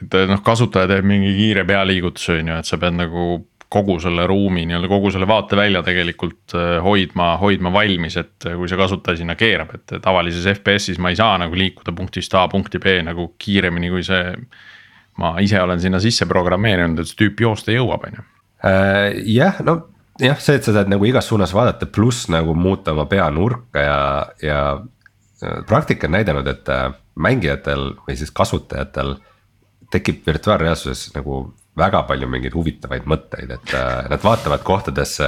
[0.00, 3.26] et noh, kasutaja teeb mingi kiire pealiigutuse on ju, et sa pead nagu
[3.70, 8.68] kogu selle ruumi nii-öelda kogu selle vaatevälja tegelikult äh, hoidma, hoidma valmis, et äh, kui
[8.70, 12.82] see kasutaja sinna keerab, et tavalises FPS-is ma ei saa nagu liikuda punktist A punkti
[12.82, 14.34] B nagu kiiremini, kui see.
[15.20, 18.26] ma ise olen sinna sisse programmeerinud, et see tüüp joosta jõuab, on ju.
[18.66, 19.76] Äh, jah, no
[20.18, 23.84] jah, see, et sa saad nagu igas suunas vaadata, pluss nagu muuta oma pea nurka
[23.84, 24.00] ja,
[24.42, 24.60] ja
[25.68, 26.70] praktika on näidanud, et
[27.20, 29.14] mängijatel või siis kasutajatel
[29.90, 31.42] tekib virtuaalreaalsuses nagu
[31.78, 35.26] väga palju mingeid huvitavaid mõtteid, et äh, nad vaatavad kohtadesse,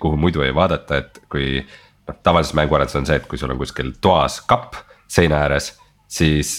[0.00, 1.64] kuhu muidu ei vaadata, et kui.
[2.04, 4.74] noh, tavalises mänguarenduses on see, et kui sul on kuskil toas kapp
[5.08, 5.70] seina ääres,
[6.08, 6.50] siis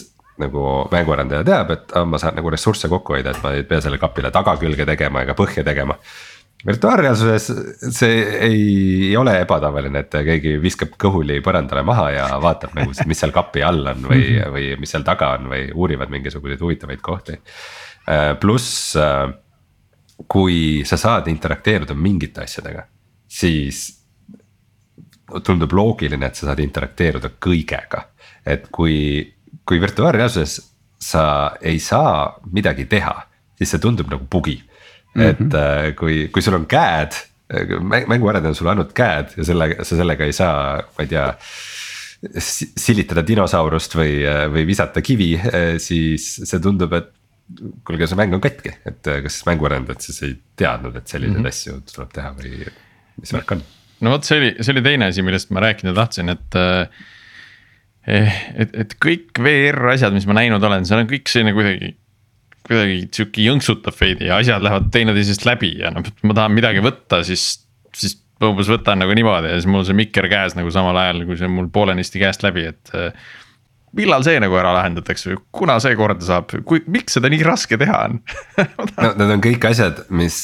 [0.41, 3.81] nagu mänguarendaja teab, et ah, ma saan nagu ressursse kokku hoida, et ma ei pea
[3.83, 5.95] selle kapile tagakülge tegema ega põhja tegema
[6.65, 7.51] virtuaalreaalsuses
[7.93, 13.33] see ei ole ebatavaline, et keegi viskab kõhuli põrandale maha ja vaatab nagu, mis seal
[13.35, 14.53] kapi all on või, mhm.
[14.55, 17.37] või mis seal taga on või uurivad mingisuguseid huvitavaid kohti.
[18.09, 19.27] Äh, pluss, äh,
[20.31, 22.85] kui sa saad interakteeruda mingite asjadega,
[23.27, 23.87] siis
[25.43, 28.09] tundub loogiline, et sa saad interakteeruda kõigega.
[28.45, 29.33] et kui,
[29.65, 30.59] kui virtuaalreaalsuses
[31.01, 33.13] sa ei saa midagi teha,
[33.57, 34.59] siis see tundub nagu bugi.
[35.15, 37.17] Et äh, kui, kui sul on käed,
[38.09, 41.27] mänguarendajal on sul ainult käed ja sellega, sa sellega ei saa, ma ei tea
[42.41, 44.15] silitada dinosaurust või,
[44.49, 47.11] või visata kivi, äh, siis see tundub, et
[47.85, 51.43] kuulge, see mäng on katki, et äh, kas mänguarendajad siis ei teadnud, et selliseid mm
[51.45, 51.53] -hmm.
[51.53, 52.63] asju tuleb teha või
[53.21, 53.61] mis värk on?
[54.01, 58.73] no vot, see oli, see oli teine asi, millest ma rääkida tahtsin, et eh, et,
[58.73, 61.95] et kõik VR asjad, mis ma näinud olen, seal on kõik selline kuidagi
[62.65, 67.21] kuidagi sihuke jõnksutab veidi ja asjad lähevad teineteisest läbi ja noh, ma tahan midagi võtta,
[67.27, 67.45] siis,
[67.95, 71.37] siis umbes võtan nagu niimoodi ja siis mul see mikker käes nagu samal ajal, kui
[71.39, 72.93] see mul poolenisti käest läbi, et.
[73.95, 78.01] millal see nagu ära lahendatakse, kuna see korda saab, kui, miks seda nii raske teha
[78.09, 78.19] on
[79.03, 80.41] no need on kõik asjad, mis,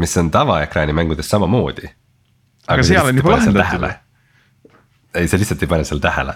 [0.00, 1.90] mis on tavaekraani mängudes samamoodi.
[1.90, 4.03] aga, aga seal on juba lahendatud
[5.14, 6.34] ei, sa lihtsalt ei pane seal tähele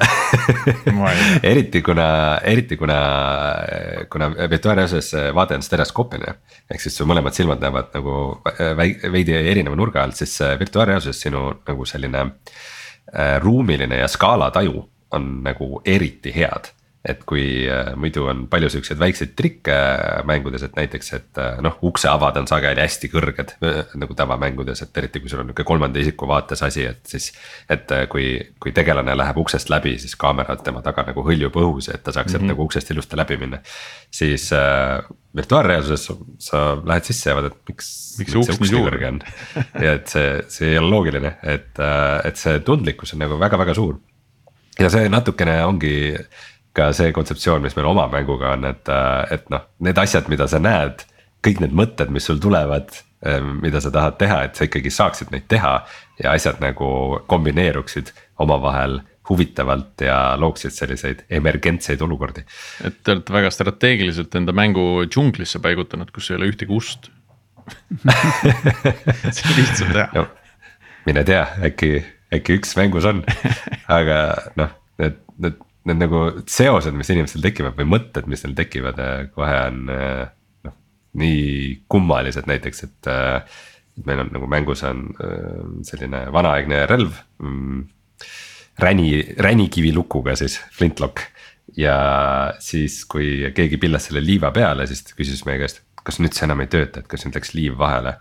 [1.51, 2.09] eriti kuna,
[2.47, 2.99] eriti kuna,
[4.13, 6.35] kuna virtuaalreaalsuses vaade on stereoskoopiline.
[6.71, 8.17] ehk siis su mõlemad silmad näevad nagu
[9.13, 14.85] veidi erineva nurga alt, siis virtuaalreaalsuses sinu nagu selline äh, ruumiline ja skaalataju
[15.17, 16.73] on nagu eriti head
[17.07, 21.61] et kui äh, muidu on palju siukseid väikseid trikke äh, mängudes, et näiteks, et äh,
[21.63, 23.55] noh, ukse avad on sageli hästi kõrged
[23.99, 27.31] nagu tavamängudes, et eriti kui sul on nihuke kolmanda isiku vaates asi, et siis.
[27.71, 28.27] et kui,
[28.59, 32.33] kui tegelane läheb uksest läbi, siis kaamera tema taga nagu hõljub õhus, et ta saaks
[32.33, 32.57] sealt mm -hmm.
[32.57, 33.63] nagu uksest ilusti läbi minna.
[34.11, 34.99] siis äh,
[35.37, 39.21] virtuaalreaalsuses sa lähed sisse ja vaatad, miks, miks see uks nii suur on.
[39.85, 41.79] ja et see, see ei ole loogiline, et,
[42.25, 44.01] et see tundlikkus on nagu väga-väga suur.
[44.79, 46.17] ja see natukene ongi
[46.79, 48.95] ka see kontseptsioon, mis meil oma mänguga on, et,
[49.35, 51.05] et noh, need asjad, mida sa näed.
[51.45, 52.91] kõik need mõtted, mis sul tulevad,
[53.63, 55.75] mida sa tahad teha, et sa ikkagi saaksid neid teha
[56.23, 56.89] ja asjad nagu
[57.31, 58.11] kombineeruksid
[58.43, 62.45] omavahel huvitavalt ja looksid selliseid emergentseid olukordi.
[62.85, 67.11] et te olete väga strateegiliselt enda mängu džunglisse paigutanud, kus ei ole ühtegi ust
[69.35, 70.27] see on lihtsam teha no,.
[71.07, 71.93] mine tea, äkki,
[72.35, 73.23] äkki üks mängus on,
[74.01, 74.19] aga
[74.61, 79.17] noh, need, need need nagu seosed, mis inimestel tekivad või mõtted, mis neil tekivad äh,
[79.35, 80.23] kohe on äh,
[80.69, 80.77] noh,
[81.23, 81.43] nii
[81.91, 83.13] kummalised näiteks, et.
[83.99, 85.09] et meil on nagu mängus on
[85.83, 87.81] selline vanaaegne relv mm,.
[88.79, 89.09] Räni,
[89.43, 91.25] ränikivi lukuga siis, flintlock
[91.75, 91.97] ja
[92.63, 96.47] siis, kui keegi pillas selle liiva peale, siis ta küsis meie käest, kas nüüd see
[96.47, 98.15] enam ei tööta, et kas nüüd läks liiv vahele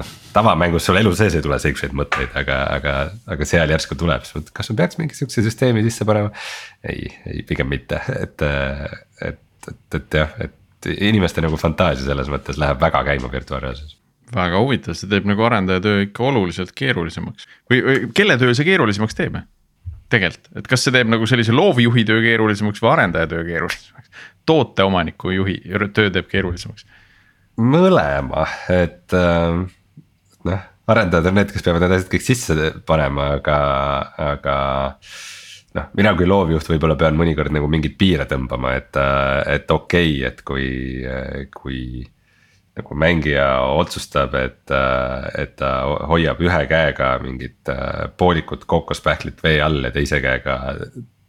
[0.00, 2.94] noh, tavamängus sul elu sees ei tule siukseid mõtteid, aga, aga,
[3.30, 6.32] aga seal järsku tuleb, siis mõtled, kas ma peaks mingi siukse süsteemi sisse panema.
[6.88, 8.46] ei, ei pigem mitte, et,
[9.24, 14.00] et, et, et jah, et inimeste nagu fantaasia selles mõttes läheb väga käima virtuaalreaalsuses
[14.34, 18.66] väga huvitav, see teeb nagu arendaja töö ikka oluliselt keerulisemaks või, või kelle töö see
[18.66, 19.38] keerulisemaks teeb?
[20.12, 24.10] tegelikult, et kas see teeb nagu sellise loovjuhi töö keerulisemaks või arendaja töö keerulisemaks?
[24.48, 25.56] tooteomaniku juhi
[25.96, 26.86] töö teeb keerulisemaks.
[27.60, 29.64] mõlema, et äh,
[30.48, 33.58] noh, arendajad on need, kes peavad need asjad kõik sisse panema, aga,
[34.32, 34.56] aga
[35.78, 38.98] noh, mina kui loovjuht võib-olla pean mõnikord nagu mingeid piire tõmbama, et,
[39.54, 40.68] et okei okay,, et kui,
[41.54, 41.80] kui
[42.74, 44.74] nagu mängija otsustab, et,
[45.38, 45.72] et ta
[46.10, 47.72] hoiab ühe käega mingit
[48.18, 50.58] poolikut kookospähklit vee all ja teise käega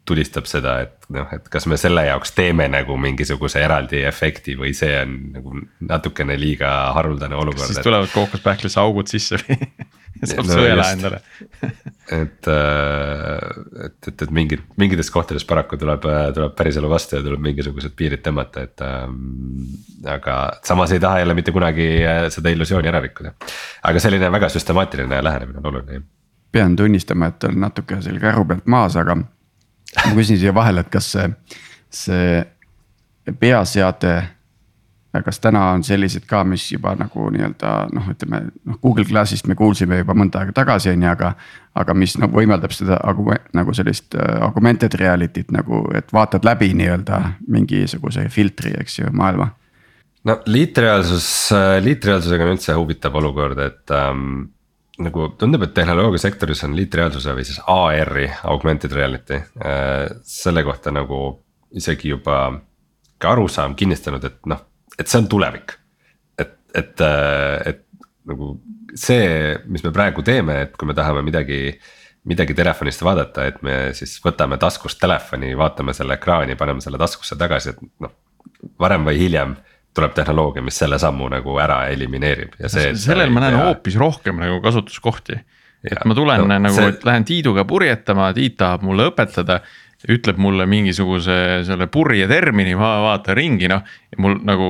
[0.05, 4.73] tulistab seda, et noh, et kas me selle jaoks teeme nagu mingisuguse eraldi efekti või
[4.77, 7.65] see on nagu natukene liiga haruldane olukord.
[7.71, 9.57] siis tulevad kookospähklisse augud sisse või
[10.29, 11.19] saab no, sõela endale
[12.21, 13.49] et, äh,
[13.87, 16.05] et, et, et mingid, mingites kohtades paraku tuleb,
[16.37, 19.17] tuleb päriselu vastu ja tuleb mingisugused piirid tõmmata, et ähm,.
[20.05, 23.33] aga samas ei taha jälle mitte kunagi äh, seda illusiooni ära rikkuda.
[23.89, 26.05] aga selline väga süstemaatiline lähenemine on oluline.
[26.51, 29.17] pean tunnistama, et olen natuke seal käru pealt maas, aga
[30.03, 31.27] ma küsin siia vahele, et kas see,
[32.03, 32.43] see
[33.39, 34.15] peaseade
[35.23, 39.55] kas täna on sellised ka, mis juba nagu nii-öelda noh, ütleme noh, Google Glassist me
[39.55, 41.33] kuulsime juba mõnda aega tagasi, on ju, aga.
[41.75, 42.97] aga mis nagu võimaldab seda
[43.55, 49.49] nagu sellist äh, augmented reality't nagu, et vaatad läbi nii-öelda mingisuguse filtri, eks ju, maailma.
[50.23, 54.54] no liitreaalsus, äh, liitreaalsusega on üldse huvitav olukord, et ähm,
[55.03, 61.19] nagu tundub, et tehnoloogiasektoris on liitreaalsuse või siis AR-i, augmented reality äh,, selle kohta nagu
[61.75, 62.37] isegi juba
[63.19, 64.61] ka arusaam kinnistanud, et noh,
[64.99, 65.75] et see on tulevik.
[66.39, 67.83] et, et, äh, et
[68.29, 68.55] nagu
[68.95, 71.59] see, mis me praegu teeme, et kui me tahame midagi,
[72.25, 77.37] midagi telefonist vaadata, et me siis võtame taskust telefoni, vaatame selle ekraani, paneme selle taskusse
[77.39, 78.15] tagasi, et noh,
[78.79, 79.55] varem või hiljem
[79.95, 82.91] tuleb tehnoloogia, mis selle sammu nagu ära elimineerib ja see.
[82.99, 83.67] sellel ma näen pea...
[83.69, 85.37] hoopis rohkem nagu kasutuskohti.
[85.85, 89.61] et ma tulen no, nagu see..., et lähen Tiiduga purjetama, Tiit tahab mulle õpetada.
[90.11, 93.81] ütleb mulle mingisuguse selle purje termini, ma vaatan ringi, noh,
[94.21, 94.67] mul nagu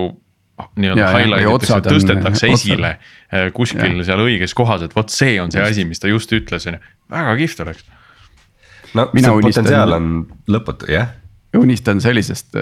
[0.80, 3.10] nii-öelda highlight itakse, tõstetakse on, esile otsad.
[3.36, 4.06] Eh, kuskil ja.
[4.08, 6.94] seal õiges kohas, et vot see on see asi, mis ta just ütles, on ju,
[7.12, 7.84] väga kihvt oleks.
[8.96, 10.12] no Mina see potentsiaal on
[10.56, 11.12] lõputu, jah
[11.58, 12.56] unistan sellisest,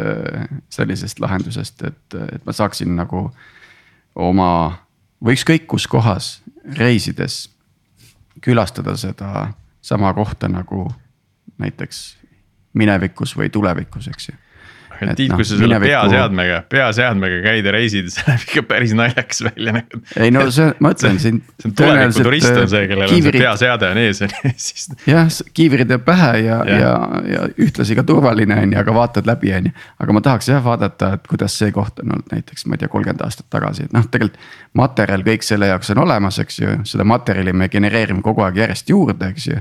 [0.69, 3.27] sellisest lahendusest, et, et ma saaksin nagu
[4.15, 4.49] oma
[5.23, 6.35] või ükskõik kus kohas
[6.77, 7.49] reisides
[8.43, 10.87] külastada seda sama kohta nagu
[11.57, 12.03] näiteks
[12.73, 14.35] minevikus või tulevikus, eks ju
[15.01, 18.93] et Tiit no,, kui sa selle peaseadmega, peaseadmega käid ja reisid, see näeb ikka päris
[18.97, 20.01] naljakas välja nagu.
[20.19, 21.39] ei no see, ma ütlen siin.
[21.59, 23.39] see on tuleviku turist on see, kellel kiivrid...
[23.39, 24.23] on see peaseade on ees
[24.67, 24.87] siis.
[25.09, 26.93] jah, kiivrid jääb pähe ja, ja, ja,
[27.33, 29.75] ja ühtlasi ka turvaline on ju, aga vaatad läbi, on ju.
[30.05, 32.91] aga ma tahaks jah vaadata, et kuidas see koht on olnud näiteks, ma ei tea,
[32.93, 34.51] kolmkümmend aastat tagasi, et noh, tegelikult.
[34.73, 38.89] materjal kõik selle jaoks on olemas, eks ju, seda materjali me genereerime kogu aeg järjest
[38.89, 39.59] juurde, eks ju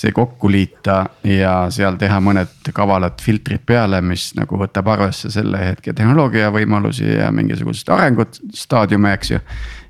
[0.00, 5.60] see kokku liita ja seal teha mõned kavalad filtrid peale, mis nagu võtab arvesse selle
[5.60, 9.40] hetke tehnoloogia võimalusi ja mingisugust arengut, staadiume, eks ju.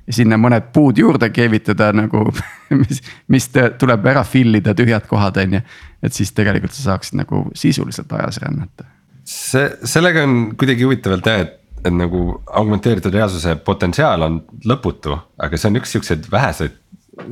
[0.07, 2.25] ja sinna mõned puud juurde keevitada nagu,
[2.81, 5.63] mis, mis tuleb ära fill ida tühjad kohad, on ju.
[6.03, 8.89] et siis tegelikult sa saaksid nagu sisuliselt ajas rännata.
[9.23, 14.35] see, sellega on kuidagi huvitavalt jah, et et nagu augmenteeritud reaalsuse potentsiaal on
[14.69, 16.75] lõputu, aga see on üks siukseid väheseid,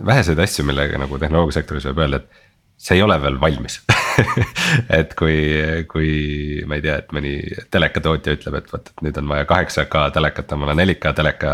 [0.05, 2.47] väheseid asju, millega nagu tehnoloogiasektoris võib öelda, et
[2.79, 3.79] see ei ole veel valmis
[4.99, 5.37] et kui,
[5.91, 6.11] kui
[6.67, 7.33] ma ei tea, et mõni
[7.71, 11.53] telekatootja ütleb, et vot, et nüüd on vaja kaheksa K telekat omale 4K teleka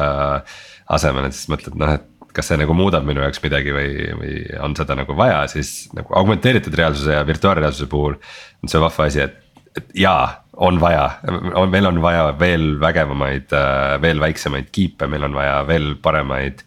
[0.96, 4.40] asemel, et siis mõtled noh, et kas see nagu muudab minu jaoks midagi või, või
[4.66, 9.24] on seda nagu vaja, siis nagu augmenteeritud reaalsuse ja virtuaalreaalsuse puhul on see vahva asi,
[9.24, 10.26] et, et jaa
[10.66, 11.08] on vaja,
[11.56, 13.56] on, meil on vaja veel vägevamaid,
[14.04, 16.64] veel väiksemaid kiipe, meil on vaja veel paremaid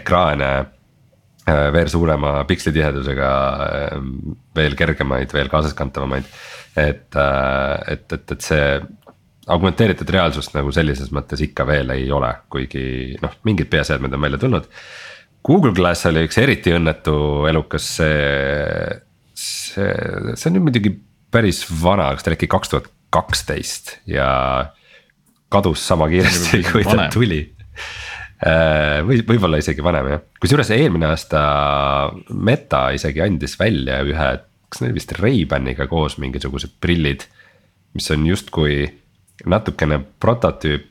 [0.00, 0.79] ekraane Äh,
[1.48, 3.30] veel suurema pikslitihedusega,
[3.96, 4.08] ähm,
[4.56, 6.24] veel kergemaid, veel kaasaskantavamaid.
[6.76, 8.66] et, äh, et, et, et see
[9.50, 14.38] augmenteeritud reaalsust nagu sellises mõttes ikka veel ei ole, kuigi noh, mingid peaseadmed on välja
[14.38, 14.68] tulnud.
[15.46, 19.00] Google Glass oli üks eriti õnnetu elukas, see,
[19.34, 19.90] see,
[20.36, 20.94] see on nüüd muidugi
[21.32, 24.28] päris vana, kas ta oli äkki kaks tuhat kaksteist ja
[25.50, 28.09] kadus sama kiiresti, kui ta tuli Äh,
[28.40, 31.40] või võib-olla isegi vanem jah, kusjuures eelmine aasta
[32.32, 34.30] Meta isegi andis välja ühe,
[34.72, 37.26] kas need vist Ray-Baniga koos mingisugused prillid.
[37.94, 38.86] mis on justkui
[39.46, 40.84] natukene prototüüp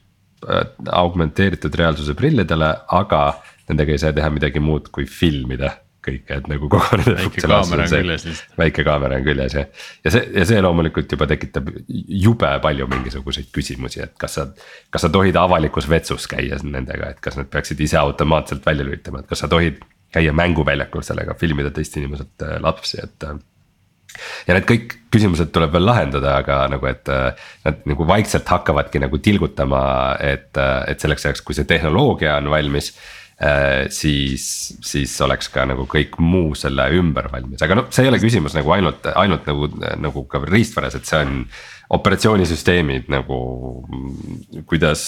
[0.45, 3.21] äh, augmenteeritud reaalsuse prillidele, aga
[3.69, 5.73] nendega ei saa teha midagi muud kui filmida
[6.05, 7.89] kõike, et nagu kogu nende funktsionaalsus on
[8.23, 8.35] see.
[8.59, 9.65] väike kaamera on küljes ja,
[10.05, 14.47] ja see, ja see loomulikult juba tekitab jube palju mingisuguseid küsimusi, et kas sa.
[14.89, 19.23] kas sa tohid avalikus vetsus käia nendega, et kas nad peaksid ise automaatselt välja lülitama,
[19.23, 19.83] et kas sa tohid
[20.13, 23.27] käia mänguväljakul sellega, filmida teist inimeselt äh, lapsi, et.
[23.27, 23.37] Äh,
[24.47, 27.07] ja need kõik küsimused tuleb veel lahendada, aga nagu, et
[27.65, 29.81] nad nagu vaikselt hakkavadki nagu tilgutama,
[30.25, 30.49] et,
[30.89, 32.89] et selleks ajaks, kui see tehnoloogia on valmis
[33.95, 34.45] siis,
[34.83, 38.55] siis oleks ka nagu kõik muu selle ümber valmis, aga noh, see ei ole küsimus
[38.57, 39.69] nagu ainult, ainult nagu,
[40.03, 41.37] nagu ka riistvaras, et see on
[41.95, 43.37] operatsioonisüsteemid nagu
[44.69, 45.05] kuidas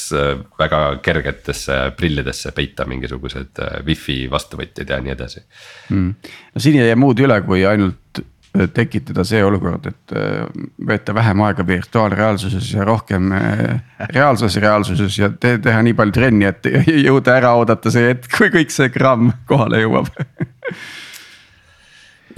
[0.58, 5.44] väga kergetesse prillidesse peita mingisugused wifi vastuvõtjad ja nii edasi.
[5.92, 6.16] Mm..
[6.56, 10.48] no siin ei jää muud üle, kui ainult tekitada see olukord, et äh,
[10.88, 13.80] veeta vähem aega virtuaalreaalsuses ja rohkem äh,
[14.12, 16.68] reaalses reaalsuses ja te teha nii palju trenni, et
[17.08, 20.12] jõuda ära oodata see hetk, kui kõik see gramm kohale jõuab.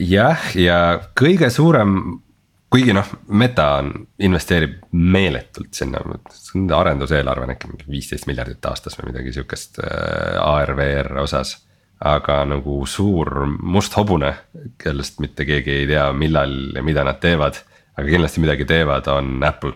[0.04, 0.78] Jah, ja
[1.18, 1.98] kõige suurem,
[2.74, 3.92] kuigi noh, Meta on,
[4.26, 6.02] investeerib meeletult sinna,
[6.78, 11.58] arenduseelarve on äkki mingi viisteist miljardit aastas või midagi sihukest äh, AR-VR osas
[12.04, 14.34] aga nagu suur must hobune,
[14.82, 17.62] kellest mitte keegi ei tea, millal ja mida nad teevad.
[17.94, 19.74] aga kindlasti midagi teevad, on Apple.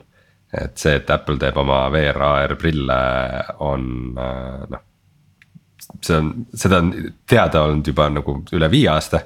[0.53, 2.97] et see, et Apple teeb oma VR, AR prille
[3.59, 3.83] on
[4.17, 4.83] äh, noh.
[6.01, 6.93] see on, seda on
[7.27, 9.21] teada olnud juba nagu üle viie aasta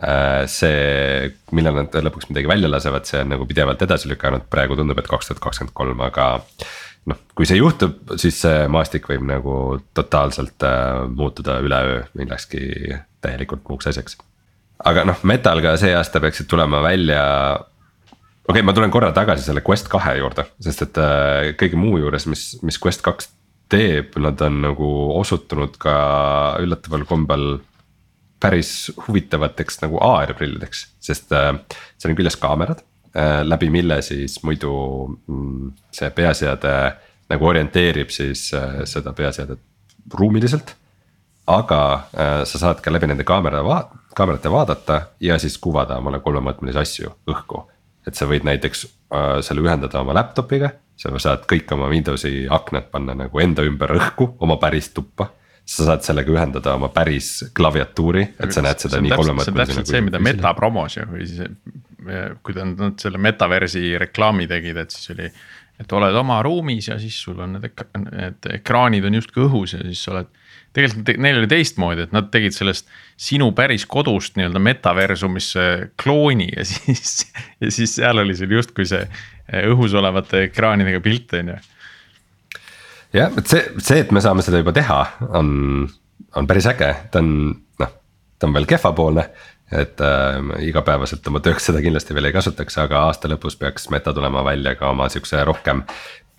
[0.00, 4.78] äh, see, millal nad lõpuks midagi välja lasevad, see on nagu pidevalt edasi lükanud, praegu
[4.78, 6.30] tundub, et kaks tuhat kakskümmend kolm, aga
[7.08, 9.54] noh, kui see juhtub, siis see maastik võib nagu
[9.96, 12.62] totaalselt äh, muutuda üleöö millekski
[13.24, 14.18] täielikult muuks asjaks.
[14.84, 17.22] aga noh, Metal ka see aasta peaksid tulema välja.
[18.48, 21.98] okei okay,, ma tulen korra tagasi selle Quest kahe juurde, sest et äh, kõige muu
[22.02, 23.32] juures, mis, mis Quest kaks
[23.70, 25.96] teeb, nad on nagu osutunud ka
[26.60, 27.50] üllataval kombel
[28.40, 31.52] päris huvitavateks nagu AR prillideks, sest äh,
[32.00, 32.84] seal on küljes kaamerad
[33.42, 34.72] läbi mille siis muidu
[35.26, 36.74] mm, see peaseade
[37.30, 39.60] nagu orienteerib siis äh, seda peaseadet
[40.14, 40.76] ruumiliselt.
[41.46, 46.20] aga äh, sa saad ka läbi nende kaamera va-, kaamerate vaadata ja siis kuvada omale
[46.20, 47.64] kolmemõõtmelisi asju õhku.
[48.06, 48.86] et sa võid näiteks
[49.42, 54.28] selle ühendada oma laptop'iga, sa saad kõik oma Windowsi aknad panna nagu enda ümber õhku
[54.38, 55.26] oma päris tuppa
[55.70, 59.44] sa saad sellega ühendada oma päris klaviatuuri, et sa näed seda nii kolmemõõtmelisena.
[59.44, 61.46] see on täpselt see, mida Meta promos ju või siis
[62.42, 65.30] kui nad, nad selle metaversi reklaami tegid, et siis oli.
[65.80, 67.70] et oled oma ruumis ja siis sul on need,
[68.04, 70.30] need ekraanid on justkui õhus ja siis sa oled.
[70.76, 72.88] tegelikult neil oli teistmoodi, et nad tegid sellest
[73.20, 75.66] sinu päris kodust nii-öelda metaversumisse
[76.02, 77.30] klooni ja siis.
[77.60, 79.06] ja siis seal oli sul justkui see
[79.70, 81.60] õhus olevate ekraanidega pilt on ju.
[83.16, 85.00] Jah, et see, see, et me saame seda juba teha,
[85.38, 85.88] on,
[86.36, 87.32] on päris äge, ta on
[87.82, 87.96] noh,
[88.38, 89.26] ta on veel kehvapoolne
[89.72, 94.14] et äh, igapäevaselt oma tööks seda kindlasti veel ei kasutaks, aga aasta lõpus peaks Meta
[94.14, 95.84] tulema välja ka oma sihukese rohkem.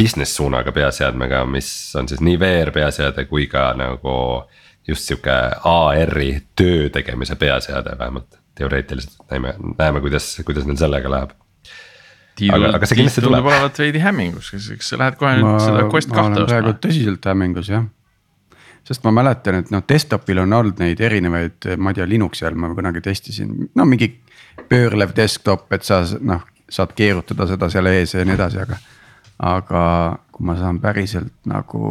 [0.02, 4.16] Business suunaga peaseadmega, mis on siis nii VR peaseade kui ka nagu
[4.88, 5.36] just sihuke
[5.70, 11.36] AR-i töö tegemise peaseade vähemalt teoreetiliselt näeme, näeme, kuidas, kuidas neil sellega läheb.
[12.50, 13.46] Aga, aga see kindlasti tuleb.
[13.52, 16.48] olevat veidi hämmingus, kas sa lähed kohe ma, nüüd seda Quest kahte ostma?
[16.50, 17.86] praegu tõsiselt hämmingus jah
[18.88, 22.58] sest ma mäletan, et noh, desktop'il on olnud neid erinevaid, ma ei tea, Linuxi all
[22.60, 24.10] ma kunagi testisin, no mingi
[24.70, 28.80] pöörlev desktop, et sa noh, saad keerutada seda seal ees ja nii edasi, aga.
[29.52, 29.84] aga
[30.34, 31.86] kui ma saan päriselt nagu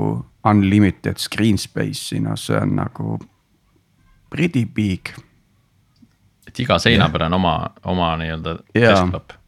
[0.46, 3.18] unlimited screen space'i, no see on nagu
[4.30, 5.12] pretty big.
[6.46, 7.54] et iga seina peal on oma,
[7.86, 9.39] oma nii-öelda desktop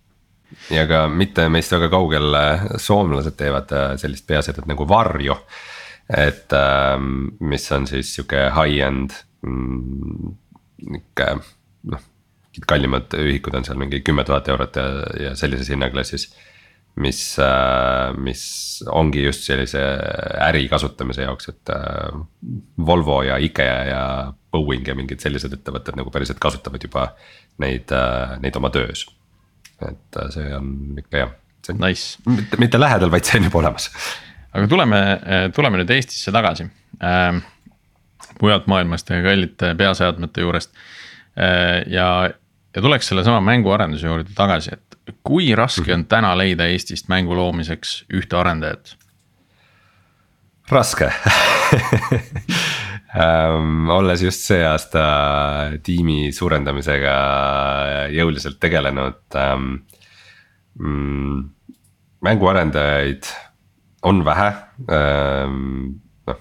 [0.71, 2.37] ja ka mitte meist väga kaugel
[2.81, 5.39] soomlased teevad äh, sellist peaasjad nagu Varjo
[6.11, 9.15] et ähm, mis on siis sihuke high-end
[9.47, 10.33] mm,
[10.93, 11.29] nihuke
[11.93, 12.07] noh,
[12.69, 14.89] kallimad ühikud on seal mingi kümme tuhat eurot ja,
[15.29, 16.33] ja sellises hinnaklassis.
[17.01, 18.43] mis äh,, mis
[18.93, 19.81] ongi just sellise
[20.45, 22.19] äri kasutamise jaoks, et äh,
[22.77, 24.03] Volvo ja IKEA ja
[24.53, 27.15] Boeing ja mingid sellised ettevõtted nagu päriselt kasutavad juba
[27.63, 29.07] neid äh,, neid oma töös.
[29.91, 31.31] Et äh, see on ikka hea.
[31.79, 32.19] Nice.
[32.27, 33.87] mitte, mitte lähedal, vaid see on juba olemas
[34.53, 35.01] aga tuleme,
[35.57, 36.69] tuleme nüüd Eestisse tagasi
[37.01, 37.41] äh,.
[38.43, 40.73] mujalt maailmast ja kallite peaseadmete juurest
[41.39, 41.83] äh,.
[41.93, 42.09] ja,
[42.75, 48.03] ja tuleks sellesama mänguarenduse juurde tagasi, et kui raske on täna leida Eestist mängu loomiseks
[48.13, 48.97] ühte arendajat?
[50.73, 51.11] raske
[53.17, 55.05] ähm, olles just see aasta
[55.85, 57.17] tiimi suurendamisega
[58.15, 59.75] jõuliselt tegelenud ähm,.
[60.73, 61.51] Mm,
[62.25, 63.27] mänguarendajaid
[64.09, 64.47] on vähe
[64.89, 66.39] ähm,, noh.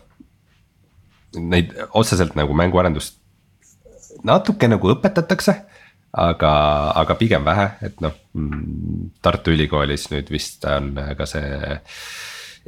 [1.36, 3.20] Neid otseselt nagu mänguarendust
[4.24, 5.58] natuke nagu õpetatakse
[6.12, 6.54] aga,
[7.02, 8.16] aga pigem vähe, et noh,
[9.24, 11.78] Tartu Ülikoolis nüüd vist on ka see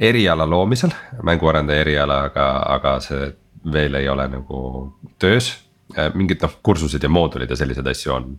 [0.04, 0.92] eriala loomisel,
[1.24, 3.28] mänguarendaja eriala, aga, aga see
[3.72, 4.58] veel ei ole nagu
[5.18, 5.52] töös.
[6.14, 8.34] mingid noh, kursused ja moodulid ja selliseid asju on.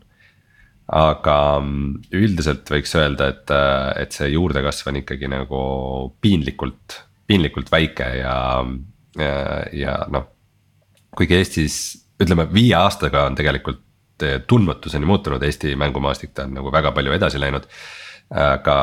[0.86, 3.54] aga mm, üldiselt võiks öelda, et,
[4.02, 5.62] et see juurdekasv on ikkagi nagu
[6.22, 8.36] piinlikult, piinlikult väike ja,
[9.18, 9.38] ja,
[9.74, 10.28] ja noh.
[11.18, 11.80] kuigi Eestis
[12.22, 13.82] ütleme viie aastaga on tegelikult
[14.48, 17.66] tundmatuseni muutunud Eesti mängumaastik, ta on nagu väga palju edasi läinud,
[18.32, 18.76] aga.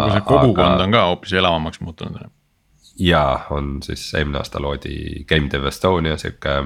[0.00, 0.84] kogu see kogukond aga...
[0.84, 2.26] on ka hoopis elavamaks muutunud.
[2.98, 6.62] Ja on siis eelmine aasta loodi Game Dev Estonia sihuke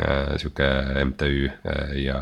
[0.00, 0.64] Äh, sihuke
[1.04, 2.20] MTÜ äh, ja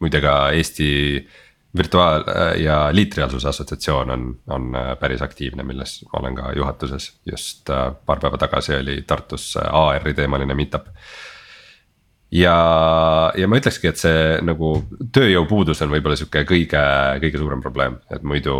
[0.00, 1.28] muide ka Eesti
[1.76, 7.12] virtuaal- äh, ja liitreaalsuse assotsiatsioon on, on päris aktiivne, milles ma olen ka juhatuses.
[7.30, 7.70] just
[8.06, 10.86] paar päeva tagasi oli Tartus AR-i teemaline meet-up.
[12.34, 12.56] Ja,
[13.38, 14.74] ja ma ütlekski, et see nagu
[15.14, 16.82] tööjõupuudus on võib-olla sihuke kõige,
[17.22, 18.56] kõige suurem probleem, et muidu,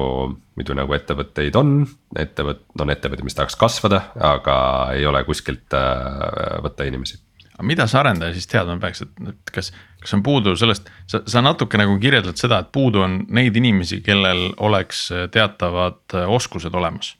[0.58, 1.76] muidu nagu ettevõtteid on.
[2.18, 4.56] ettevõt-, on ettevõtteid, mis tahaks kasvada, aga
[4.96, 7.20] ei ole kuskilt võtta inimesi
[7.54, 9.70] aga mida see arendaja siis teadma peaks, et, et kas,
[10.02, 14.00] kas on puudu sellest, sa, sa natuke nagu kirjeldad seda, et puudu on neid inimesi,
[14.04, 17.14] kellel oleks teatavad äh, oskused olemas.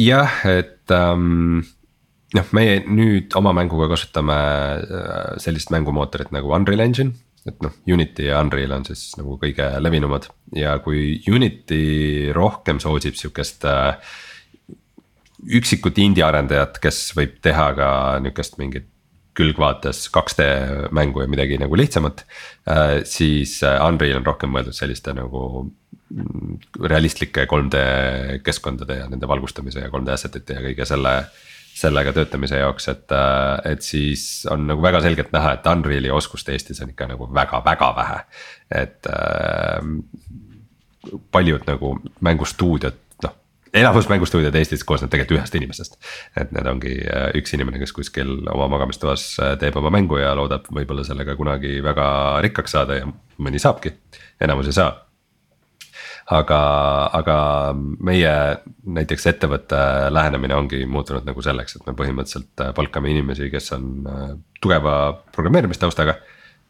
[0.00, 1.62] jah, et ähm,
[2.36, 7.14] noh, meie nüüd oma mänguga kasutame äh, sellist mängumootorit nagu Unreal Engine.
[7.48, 13.16] et noh, Unity ja Unreal on siis nagu kõige levinumad ja kui Unity rohkem soosib
[13.16, 13.96] sihukest äh,
[15.40, 18.90] üksikut indie arendajat, kes võib teha ka nihukest mingit
[19.40, 20.46] külgvaates 2D
[20.92, 22.24] mängu ja midagi nagu lihtsamat.
[22.68, 27.84] Äh, siis äh, Unreal on rohkem mõeldud selliste nagu mm, realistlike 3D
[28.46, 31.14] keskkondade ja nende valgustamise ja 3D asset ite ja kõige selle.
[31.80, 36.48] Sellega töötamise jaoks, et, äh, et siis on nagu väga selgelt näha, et Unreal'i oskust
[36.52, 38.18] Eestis on ikka nagu väga-väga vähe,
[38.82, 39.94] et äh,.
[41.32, 42.98] paljud nagu mängustuudiod
[43.74, 45.96] enamus mängustuudiod Eestis koosneb tegelikult ühest inimesest.
[46.36, 50.32] et need ongi äh, üks inimene, kes kuskil oma magamistoas äh, teeb oma mängu ja
[50.38, 52.08] loodab võib-olla sellega kunagi väga
[52.46, 53.08] rikkaks saada ja
[53.38, 53.94] mõni saabki,
[54.42, 54.90] enamus ei saa.
[56.30, 56.60] Aga,
[57.18, 57.36] aga
[57.76, 58.34] meie
[58.98, 59.78] näiteks ettevõtte
[60.12, 63.90] lähenemine ongi muutunud nagu selleks, et me põhimõtteliselt äh, palkame inimesi, kes on
[64.62, 64.94] tugeva
[65.34, 66.18] programmeerimistaustaga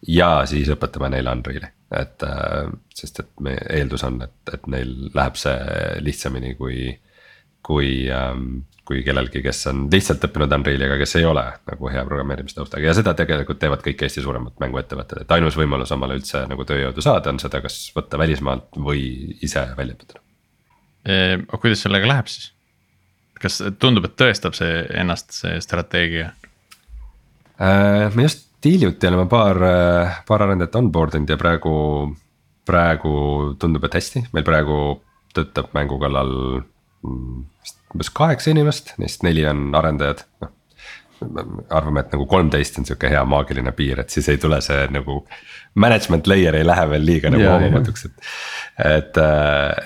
[0.09, 5.11] ja siis õpetame neile Unreal'i, et äh, sest et meie eeldus on, et, et neil
[5.15, 5.57] läheb see
[6.05, 6.91] lihtsamini kui.
[7.61, 12.03] kui ähm,, kui kellelgi, kes on lihtsalt õppinud Unreal'i, aga kes ei ole nagu hea
[12.09, 16.66] programmeerimistaustaga ja seda tegelikult teevad kõik Eesti suuremad mänguettevõtted, et ainus võimalus omale üldse nagu
[16.66, 19.05] tööjõudu saada on seda, kas võtta välismaalt või
[19.47, 20.18] ise välja õpetada
[21.07, 21.38] e,.
[21.38, 22.51] aga kuidas sellega läheb siis?
[23.41, 26.32] kas tundub, et tõestab see ennast, see strateegia?
[27.62, 29.62] Äh, me just hiljuti oleme paar,
[30.26, 31.76] paar arendajat onboard inud ja praegu,
[32.66, 33.14] praegu
[33.62, 34.80] tundub, et hästi, meil praegu
[35.30, 36.34] töötab mängu kallal
[37.07, 40.57] umbes kaheksa inimest, neist neli on arendajad, noh
[41.20, 45.20] arvame, et nagu kolmteist on sihuke hea maagiline piir, et siis ei tule see nagu.
[45.80, 48.30] Management layer ei lähe veel liiga nagu omamatuks, et,
[48.88, 49.20] et,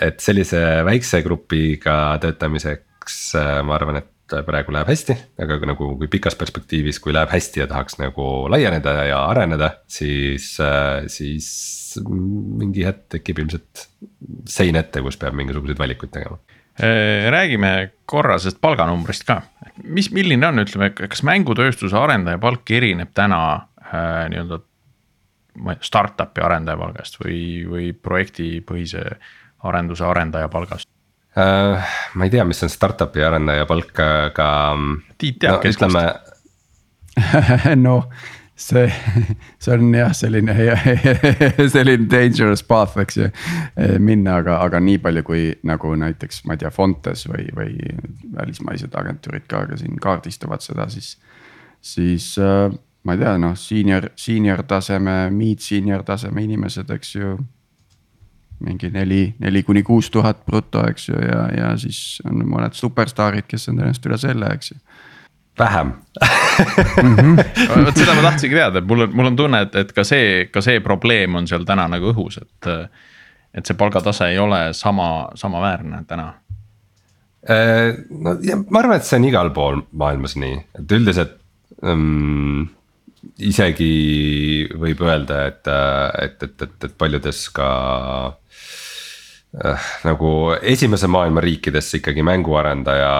[0.06, 3.18] et sellise väikse grupiga töötamiseks
[3.66, 4.10] ma arvan, et
[4.46, 8.96] praegu läheb hästi, aga nagu kui pikas perspektiivis, kui läheb hästi ja tahaks nagu laieneda
[9.10, 11.48] ja areneda, siis, äh, siis
[12.08, 13.88] mingi hetk tekib ilmselt
[14.48, 16.40] sein ette, kus peab mingisuguseid valikuid tegema.
[16.40, 16.53] äh,
[17.31, 19.41] räägime korra sellest palganumbrist ka,
[19.83, 23.41] mis, milline on, ütleme, kas mängutööstuse arendaja palk erineb täna
[23.85, 24.59] äh, nii-öelda.
[25.55, 29.05] ma ei tea, startup'i arendaja palgast või, või projektipõhise
[29.62, 30.89] arenduse arendaja palgast?
[31.35, 31.79] Uh,
[32.14, 34.49] ma ei tea, mis on startup'i arendaja palk, aga.
[35.18, 36.33] Tiit teab no, keskmist.
[37.87, 38.11] noh,
[38.57, 38.92] see,
[39.59, 40.55] see on jah, selline
[41.74, 43.28] selline dangerous path, eks ju.
[43.98, 47.74] minna, aga, aga nii palju, kui nagu näiteks ma ei tea, Fontes või, või
[48.34, 51.16] välismaised agentuurid ka, ka siin kaardistavad seda, siis.
[51.82, 52.70] siis äh,
[53.05, 57.36] ma ei tea, noh, senior, senior taseme, mid senior taseme inimesed, eks ju
[58.64, 63.48] mingi neli, neli kuni kuus tuhat bruto, eks ju, ja, ja siis on mõned superstaarid,
[63.50, 64.78] kes on tõenäoliselt üle selle, eks ju
[65.59, 65.92] vähem
[67.02, 67.16] mm.
[67.16, 67.84] -hmm.
[67.86, 70.46] vot seda ma tahtsingi teada, et mul on, mul on tunne, et, et ka see,
[70.52, 72.90] ka see probleem on seal täna nagu õhus, et.
[73.55, 76.32] et see palgatase ei ole sama, samaväärne täna.
[77.50, 81.36] Äh, no ja ma arvan, et see on igal pool maailmas nii, et üldiselt
[81.82, 82.64] um,
[83.38, 85.70] isegi võib öelda, et,
[86.22, 87.68] et, et, et, et paljudes ka
[90.05, 90.30] nagu
[90.62, 93.11] esimese maailma riikides ikkagi mänguarendaja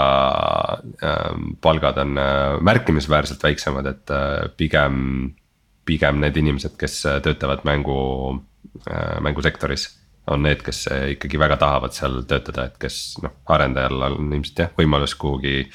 [0.75, 5.35] äh, palgad on äh, märkimisväärselt väiksemad, et äh, pigem.
[5.85, 7.97] pigem need inimesed, kes töötavad mängu
[8.89, 9.83] äh,, mängusektoris
[10.33, 14.71] on need, kes ikkagi väga tahavad seal töötada, et kes noh, arendajal on ilmselt jah,
[14.79, 15.67] võimalus kuhugi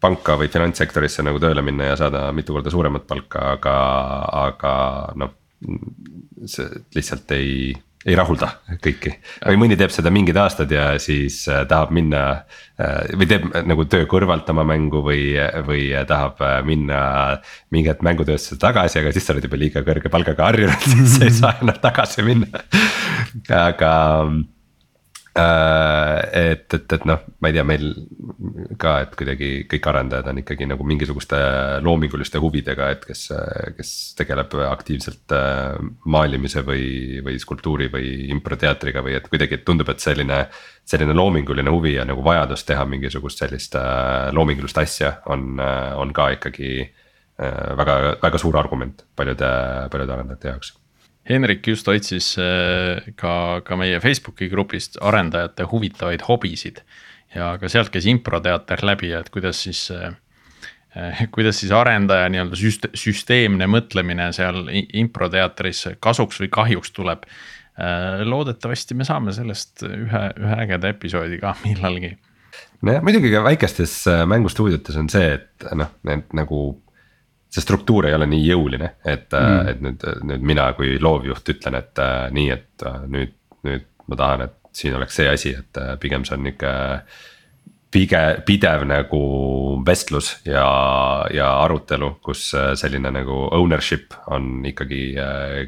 [0.00, 3.76] panka või finantssektorisse nagu tööle minna ja saada mitu korda suuremat palka, aga,
[4.46, 4.74] aga
[5.20, 5.36] noh.
[6.48, 7.74] see lihtsalt ei,
[8.04, 8.50] ei rahulda
[8.84, 9.14] kõiki
[9.46, 12.22] või mõni teeb seda mingid aastad ja siis äh, tahab minna
[12.78, 15.34] äh, või teeb nagu töö kõrvalt oma mängu või,
[15.66, 17.02] või tahab äh, minna
[17.74, 21.28] mingi hetk mängutöösse tagasi, aga siis sa oled juba liiga kõrge palgaga harjunud, siis sa
[21.28, 22.64] ei saa enam tagasi minna.
[23.68, 23.94] aga
[25.34, 27.88] et, et, et noh, ma ei tea, meil
[28.78, 31.40] ka, et kuidagi kõik arendajad on ikkagi nagu mingisuguste
[31.82, 33.24] loominguliste huvidega, et kes,
[33.78, 40.04] kes tegeleb aktiivselt äh, maalimise või, või skulptuuri või improteatriga või et kuidagi tundub, et
[40.04, 40.44] selline.
[40.84, 45.58] selline loominguline huvi ja nagu vajadus teha mingisugust sellist äh, loomingulist asja on,
[45.96, 46.90] on ka ikkagi
[47.34, 49.50] väga, väga suur argument paljude,
[49.90, 50.74] paljude arendajate jaoks
[51.28, 56.82] Henrik just otsis äh, ka, ka meie Facebooki grupist arendajate huvitavaid hobisid.
[57.34, 60.12] ja ka sealt käis improteater läbi, et kuidas siis äh,
[61.34, 67.24] kuidas siis arendaja nii-öelda süste-, süsteemne mõtlemine seal improteatris kasuks või kahjuks tuleb.
[67.74, 72.14] Äh, loodetavasti me saame sellest ühe, ühe ägeda episoodi ka millalgi.
[72.84, 73.96] nojah, muidugi ka väikestes
[74.28, 76.66] mängustuudiotes on see, et noh, need nagu
[77.54, 81.78] see struktuur ei ole nii jõuline, et mm., et nüüd, nüüd mina kui loovjuht ütlen,
[81.78, 83.36] et äh, nii, et äh, nüüd,
[83.66, 86.72] nüüd ma tahan, et siin oleks see asi, et äh, pigem see on nihuke
[87.94, 89.20] pige-, pidev nagu
[89.86, 90.64] vestlus ja,
[91.30, 92.48] ja arutelu, kus
[92.80, 95.04] selline nagu ownership on ikkagi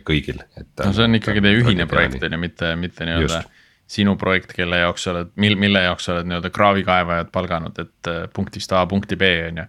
[0.09, 0.73] kõigil, et.
[0.83, 3.45] no see on ikkagi teie ühine projekt on ju, mitte, mitte nii-öelda
[3.87, 8.13] sinu projekt, kelle jaoks sa oled, mil-, mille jaoks sa oled nii-öelda kraavikaevajad palganud, et
[8.35, 9.69] punktist A punkti B on ju.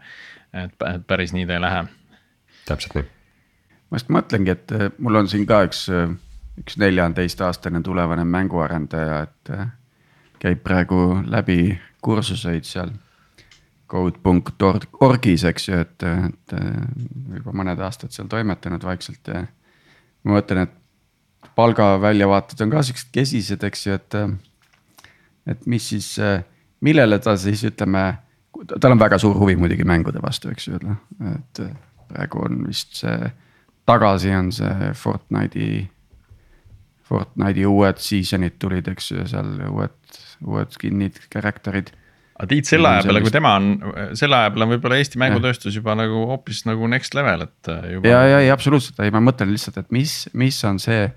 [0.66, 1.86] et, et päris nii ta ei lähe
[2.68, 3.08] täpselt nii.
[3.90, 6.12] ma just mõtlengi, et äh, mul on siin ka üks, äh,
[6.62, 9.68] üks neljateistaastane tulevane mänguarendaja, et äh,
[10.44, 12.92] käib praegu läbi kursuseid seal
[13.88, 16.56] code.orgis, eks ju, et, et
[17.38, 19.46] juba mõned aastad seal toimetanud vaikselt ja.
[20.28, 24.18] ma mõtlen, et palgaväljavaated on ka siuksed kesised, eks ju, et,
[25.56, 26.10] et mis siis,
[26.84, 28.04] millele ta siis ütleme,
[28.76, 30.82] tal on väga suur huvi muidugi mängude vastu, eks ju,
[31.32, 31.64] et
[32.12, 33.32] praegu on vist see,
[33.90, 35.86] tagasi on see Fortnite'i.
[37.08, 41.94] Fortnite'i uued season'id tulid, eks ju, seal uued, uued skin'id, character'id
[42.38, 43.70] aga Tiit, selle aja peale, kui tema on,
[44.18, 47.88] selle aja peale on võib-olla Eesti mängutööstus juba nagu hoopis nagu next level, et äh,
[47.96, 48.12] juba....
[48.12, 51.08] ja, ja, ja absoluutselt, ei, ma mõtlen lihtsalt, et mis, mis on see.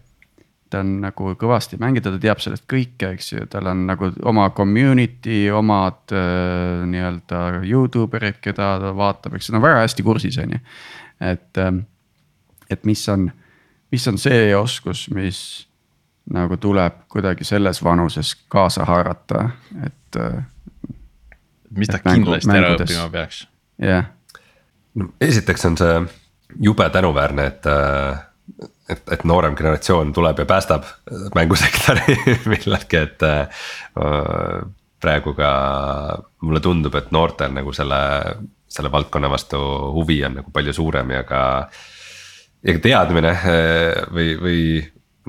[0.71, 4.49] Ta on nagu kõvasti mängida, ta teab sellest kõike, eks ju, tal on nagu oma
[4.55, 10.39] community, omad äh, nii-öelda Youtube erid, keda ta vaatab, eks ta on väga hästi kursis,
[10.43, 10.64] on ju
[11.21, 11.79] et, ähm,
[12.71, 13.31] et mis on,
[13.93, 15.41] mis on see oskus, mis
[16.31, 19.51] nagu tuleb kuidagi selles vanuses kaasa haarata,
[19.85, 20.16] et.
[20.16, 20.43] Äh,
[21.71, 23.45] mis ta kindlasti ära õppima peaks?
[23.79, 24.09] jah yeah..
[24.99, 26.01] no esiteks on see
[26.66, 28.25] jube tänuväärne, et äh,
[28.91, 30.86] et, et noorem generatsioon tuleb ja päästab
[31.36, 32.16] mängusektori
[32.53, 33.66] millalgi, et äh,
[35.01, 35.51] praegu ka
[36.45, 38.01] mulle tundub, et noortel nagu selle
[38.70, 39.59] selle valdkonna vastu
[39.97, 41.43] huvi on nagu palju suurem ja ka.
[42.62, 44.61] ja ka teadmine eh, või, või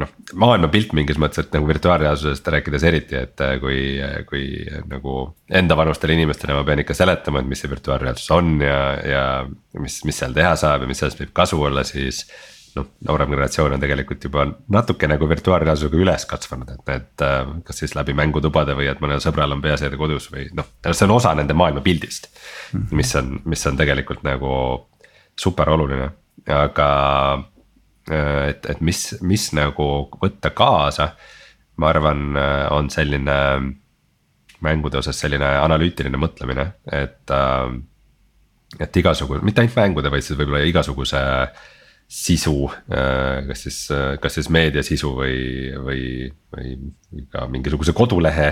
[0.02, 0.12] noh,
[0.44, 3.80] maailmapilt mingis mõttes, et nagu virtuaalreaalsusest rääkides eriti, et eh, kui,
[4.30, 4.46] kui
[4.92, 5.18] nagu
[5.50, 8.80] enda vanustele inimestele ma pean ikka seletama, et mis see virtuaalreaalsus on ja,
[9.14, 9.26] ja
[9.80, 12.26] mis, mis seal teha saab ja mis sellest võib kasu olla, siis
[12.76, 17.82] noh, noorem generatsioon on tegelikult juba natuke nagu virtuaalreaalsusega üles kasvanud, et need äh, kas
[17.84, 21.34] siis läbi mängutubade või et mõnel sõbral on peaseade kodus või noh, see on osa
[21.38, 22.30] nende maailmapildist.
[22.72, 22.88] -hmm.
[23.02, 24.54] mis on, mis on tegelikult nagu
[25.40, 26.10] super oluline,
[26.48, 26.90] aga
[28.12, 29.92] äh, et, et mis, mis nagu
[30.22, 31.12] võtta kaasa.
[31.78, 33.38] ma arvan, äh, on selline
[34.62, 37.32] mängude osas selline analüütiline mõtlemine, et
[38.80, 41.50] et igasugune, mitte ainult mängude, vaid siis võib-olla igasuguse äh,
[42.12, 45.36] sisu, äh, kas siis, äh, kas siis meediasisu või,
[45.80, 46.02] või,
[46.52, 46.74] või
[47.32, 48.50] ka mingisuguse kodulehe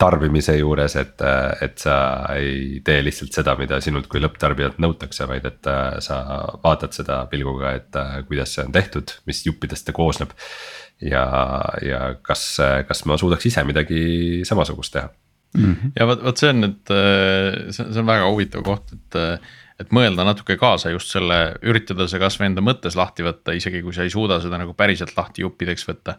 [0.00, 1.96] tarbimise juures, et, äh, et sa
[2.40, 6.22] ei tee lihtsalt seda, mida sinult kui lõpptarbijalt nõutakse, vaid et sa
[6.64, 8.00] vaatad seda pilguga, et
[8.30, 10.32] kuidas see on tehtud, mis juppidest ta koosneb.
[11.02, 11.26] ja,
[11.82, 12.46] ja kas,
[12.88, 15.08] kas ma suudaks ise midagi samasugust teha
[15.56, 15.64] mm.
[15.64, 15.92] -hmm.
[15.98, 16.92] ja vot, vot see on nüüd,
[17.74, 19.42] see on väga huvitav koht, et
[19.82, 23.94] et mõelda natuke kaasa just selle, üritada see kasvõi enda mõttes lahti võtta, isegi kui
[23.96, 26.18] sa ei suuda seda nagu päriselt lahti juppideks võtta.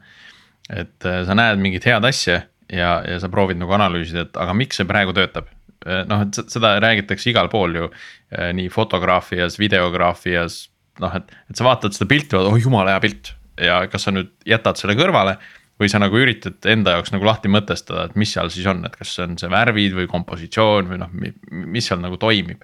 [0.69, 4.53] et äh, sa näed mingit head asja ja, ja sa proovid nagu analüüsida, et aga
[4.55, 5.49] miks see praegu töötab.
[5.83, 10.61] Äh, noh, et seda räägitakse igal pool ju äh, nii fotograafias, videograafias,
[11.03, 14.31] noh, et, et sa vaatad seda pilti, oh jumala hea pilt ja kas sa nüüd
[14.49, 15.35] jätad selle kõrvale
[15.81, 18.95] või sa nagu üritad enda jaoks nagu lahti mõtestada, et mis seal siis on, et
[18.95, 21.11] kas see on see värvid või kompositsioon või noh,
[21.51, 22.63] mis seal nagu toimib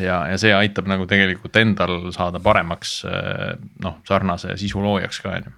[0.00, 3.00] ja, ja see aitab nagu tegelikult endal saada paremaks
[3.82, 5.54] noh, sarnase sisu loojaks ka on ju.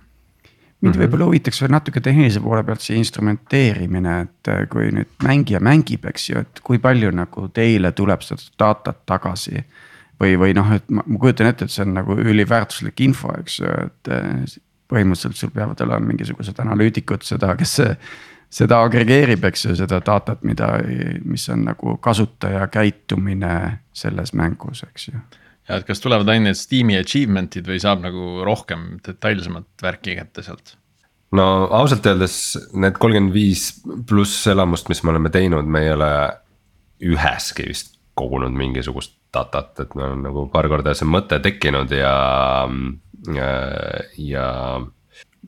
[0.84, 5.62] mind võib-olla huvitaks veel natuke tehnilise poole pealt see instrumenteerimine, et äh, kui nüüd mängija
[5.64, 9.64] mängib, eks ju, et kui palju nagu teile tuleb seda datat tagasi.
[10.20, 13.58] või, või noh, et ma, ma kujutan ette, et see on nagu üliväärtuslik info, eks
[13.60, 14.58] ju, et äh,
[14.92, 17.80] põhimõtteliselt sul peavad olema mingisugused analüütikud seda, kes
[18.54, 20.76] seda agregeerib, eks ju, seda datat, mida,
[21.26, 23.54] mis on nagu kasutaja käitumine
[23.96, 25.22] selles mängus, eks ju
[25.68, 30.44] ja et kas tulevad ainult need Steam'i achievement'id või saab nagu rohkem detailsemat värki kätte
[30.44, 30.76] sealt?
[31.34, 32.36] no ausalt öeldes
[32.76, 33.70] need kolmkümmend viis
[34.08, 36.10] pluss elamust, mis me oleme teinud, me ei ole
[37.04, 42.14] üheski vist kogunud mingisugust datat, et meil on nagu paar korda see mõte tekkinud ja,
[43.34, 43.48] ja,
[44.20, 44.44] ja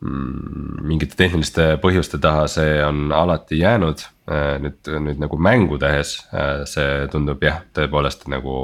[0.01, 4.05] mingite tehniliste põhjuste taha see on alati jäänud.
[4.61, 6.19] nüüd, nüüd nagu mängu tehes
[6.67, 8.55] see tundub jah, tõepoolest nagu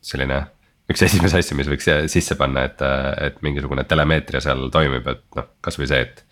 [0.00, 0.46] selline
[0.90, 2.82] üks esimesi asju, mis võiks sisse panna, et,
[3.26, 6.22] et mingisugune telemeetria seal toimib, et noh, kasvõi see, et.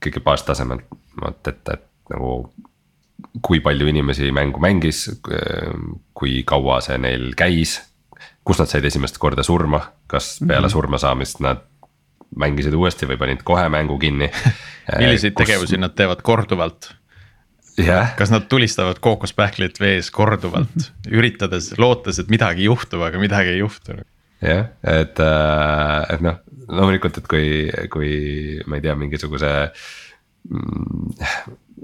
[0.00, 0.86] kõige baastasemelt,
[1.28, 2.34] et, et, et nagu
[3.44, 5.06] kui palju inimesi mängu mängis,
[6.16, 7.80] kui kaua see neil käis.
[8.44, 10.72] kus nad said esimest korda surma, kas peale mm -hmm.
[10.72, 11.69] surma saamist nad
[12.38, 14.30] mängisid uuesti või panid kohe mängu kinni.
[15.02, 15.46] Milliseid kus...
[15.46, 16.94] tegevusi nad teevad korduvalt?
[17.80, 18.10] Yeah..
[18.18, 23.96] kas nad tulistavad kookospähklit vees korduvalt, üritades, lootes, et midagi juhtub, aga midagi ei juhtu?
[24.40, 27.46] Jah yeah,, et, äh, et noh, loomulikult, et kui,
[27.92, 28.12] kui
[28.66, 29.50] ma ei tea, mingisuguse
[30.50, 31.14] mm,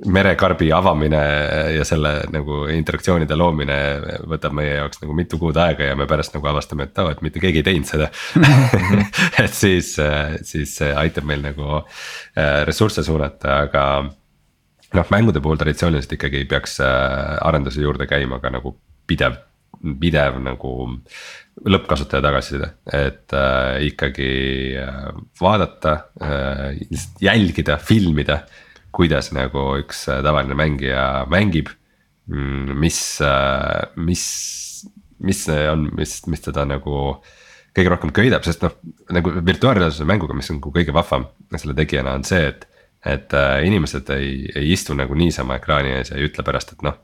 [0.04, 1.20] merekarbi avamine
[1.76, 3.78] ja selle nagu interaktsioonide loomine
[4.28, 7.14] võtab meie jaoks nagu mitu kuud aega ja me pärast nagu avastame, et aa oh,,
[7.14, 8.10] et mitte keegi ei teinud seda
[9.44, 9.94] et siis,
[10.44, 13.86] siis see aitab meil nagu äh, ressursse suunata, aga
[14.94, 18.76] noh, mängude puhul traditsiooniliselt ikkagi peaks äh, arenduse juurde käima ka nagu
[19.08, 19.38] pidev,
[20.00, 20.74] pidev nagu
[21.66, 24.30] lõppkasutaja tagasiside, et äh, ikkagi
[24.82, 25.08] äh,
[25.40, 26.80] vaadata äh,,
[27.22, 28.42] jälgida, filmida.
[28.96, 31.72] Kuidas nagu üks äh, tavaline mängija mängib,
[32.30, 34.24] mm, mis äh,, mis,
[35.18, 37.18] mis see on, mis, mis teda nagu
[37.76, 38.72] kõige rohkem köidab, sest noh,
[39.12, 42.66] nagu virtuaalreaalsuse mänguga, mis on nagu kõige vahvam selle tegijana on see, et
[43.06, 46.80] et äh, inimesed ei, ei istu nagu niisama ekraani ees ja ei ütle pärast, et
[46.82, 46.96] noh,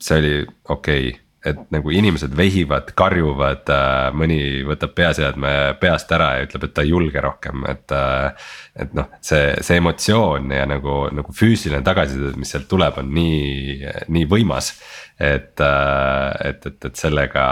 [0.00, 0.34] see oli
[0.72, 1.10] okei.
[1.10, 6.74] okay et nagu inimesed vehivad, karjuvad äh,, mõni võtab peaseadme peast ära ja ütleb, et
[6.76, 8.48] ta ei julge rohkem, et äh,.
[8.86, 13.92] et noh, see, see emotsioon ja nagu, nagu füüsiline tagasiside, mis sealt tuleb, on nii,
[14.12, 14.74] nii võimas.
[15.18, 17.46] et äh,, et, et, et sellega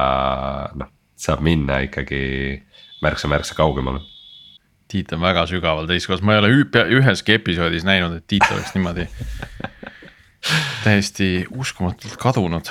[0.81, 2.25] noh, saab minna ikkagi
[3.05, 4.03] märksa-märksa kaugemale
[4.95, 6.51] Tiit on väga sügaval teiskohas, ma ei ole
[7.01, 9.09] üheski episoodis näinud, et Tiit oleks niimoodi
[10.85, 12.69] täiesti uskumatult kadunud.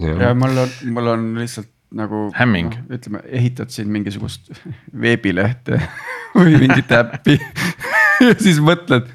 [0.00, 2.30] Ja mul on, mul on lihtsalt nagu.
[2.34, 2.96] hämming no,.
[2.96, 4.52] ütleme, ehitad siin mingisugust
[5.04, 5.80] veebilehte
[6.38, 7.38] või mingit äppi
[8.26, 9.08] ja siis mõtled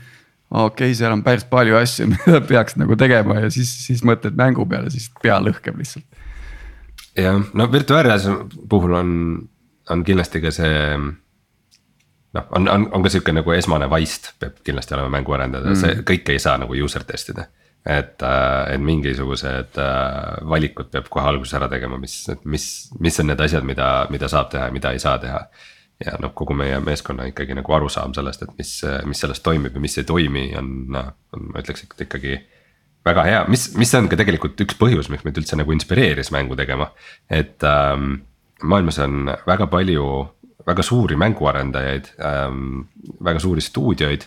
[0.52, 4.38] okei okay,, seal on päris palju asju, mida peaks nagu tegema ja siis, siis mõtled
[4.40, 6.24] mängu peale, siis pea lõhkeb lihtsalt.
[7.18, 9.12] jah, no virtuaalreaalsuse puhul on,
[9.90, 10.74] on kindlasti ka see
[12.36, 16.02] noh, on, on, on ka sihuke nagu esmane vaist peab kindlasti olema mänguarendajal mm., see
[16.08, 17.48] kõike ei saa nagu user test ida.
[17.86, 22.68] Et, äh, et mingisugused äh, valikud peab kohe alguses ära tegema, mis, mis,
[23.00, 25.46] mis on need asjad, mida, mida saab teha ja mida ei saa teha.
[26.04, 28.72] ja noh, kogu meie meeskonna ikkagi nagu arusaam sellest, et mis,
[29.08, 32.34] mis sellest toimib ja mis ei toimi, on, on, ma ütleks ikkagi
[33.06, 36.58] väga hea, mis, mis on ka tegelikult üks põhjus, miks meid üldse nagu inspireeris mängu
[36.60, 36.90] tegema,
[37.32, 38.18] et ähm,
[38.66, 40.10] maailmas on väga palju
[40.66, 42.88] väga suuri mänguarendajaid ähm,,
[43.24, 44.26] väga suuri stuudioid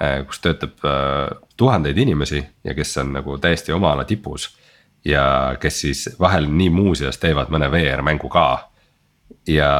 [0.00, 4.56] äh,, kus töötab äh, tuhandeid inimesi ja kes on nagu täiesti oma ala tipus.
[5.04, 8.68] ja kes siis vahel nii muuseas teevad mõne VR mängu ka.
[9.48, 9.70] ja,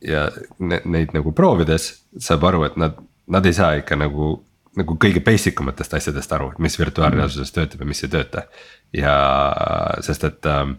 [0.00, 2.96] ja ne, neid nagu proovides saab aru, et nad,
[3.26, 4.42] nad ei saa ikka nagu
[4.76, 8.42] nagu kõige basic umatest asjadest aru, et mis virtuaalreaalsuses töötab ja mis ei tööta.
[8.92, 9.14] ja
[10.04, 10.76] sest, et ähm,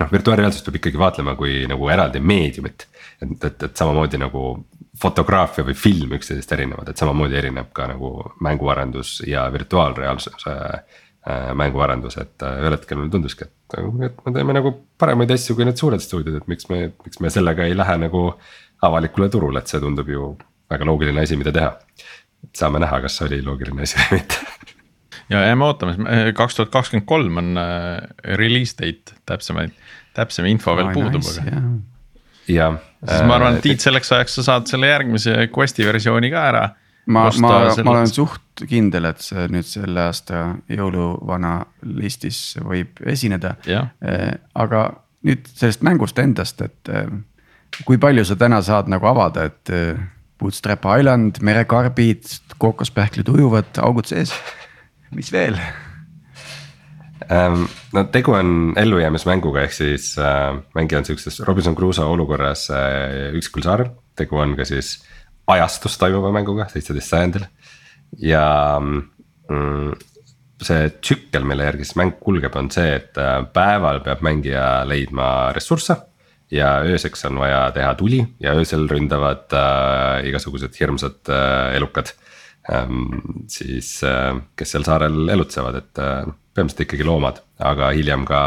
[0.00, 2.86] noh, virtuaalreaalsust peab ikkagi vaatlema kui nagu eraldi meediumit
[3.22, 4.44] et, et, et samamoodi nagu
[5.00, 8.12] fotograafia või film üksteisest erinevad, et samamoodi erineb ka nagu
[8.44, 14.56] mänguarendus ja virtuaalreaalsuse äh, mänguarendus, et äh, ühel hetkel mulle tunduski, et, et me teeme
[14.58, 17.96] nagu paremaid asju kui need suured stuudiod, et miks me, miks me sellega ei lähe
[18.04, 18.26] nagu
[18.84, 20.34] avalikule turule, et see tundub ju
[20.72, 21.72] väga loogiline asi, mida teha.
[22.58, 24.42] saame näha, kas see oli loogiline asi või mitte
[25.32, 25.94] ja jääme ootama,
[26.36, 29.72] kaks tuhat kakskümmend kolm on äh, release date, täpsemaid,
[30.12, 31.72] täpsem info veel oh, puudub nice,, aga yeah
[32.48, 32.78] jah.
[33.02, 36.62] siis ma arvan, et Tiit, selleks ajaks sa saad selle järgmise Questi versiooni ka ära.
[37.06, 37.52] ma, ma,
[37.84, 41.56] ma olen suht kindel, et see nüüd selle aasta jõuluvana
[41.98, 43.56] listis võib esineda.
[43.66, 44.86] Eh, aga
[45.26, 47.08] nüüd sellest mängust endast, et eh,
[47.86, 50.02] kui palju sa täna saad nagu avada, et eh,
[50.42, 52.26] Bootstrap Island, merekarbid,
[52.58, 54.34] kookospähklid ujuvad, augud sees.
[55.14, 55.58] mis veel?
[57.30, 57.66] Ähm,.
[57.92, 63.62] no tegu on ellujäämismänguga, ehk siis äh, mängija on siukses Robinson Crusoe olukorras äh, üksikul
[63.62, 63.90] saarel.
[64.16, 65.02] tegu on ka siis
[65.46, 67.46] ajastus toimuva mänguga, seitseteist sajandil
[68.20, 68.46] ja
[68.80, 69.92] mm,
[70.62, 75.52] see tsükkel, mille järgi siis mäng kulgeb, on see, et äh, päeval peab mängija leidma
[75.56, 75.96] ressursse.
[76.52, 82.12] ja ööseks on vaja teha tuli ja öösel ründavad äh, igasugused hirmsad äh, elukad
[82.72, 83.46] ähm,.
[83.48, 88.42] siis äh,, kes seal saarel elutsevad, et äh, põhimõtteliselt ikkagi loomad, aga hiljem ka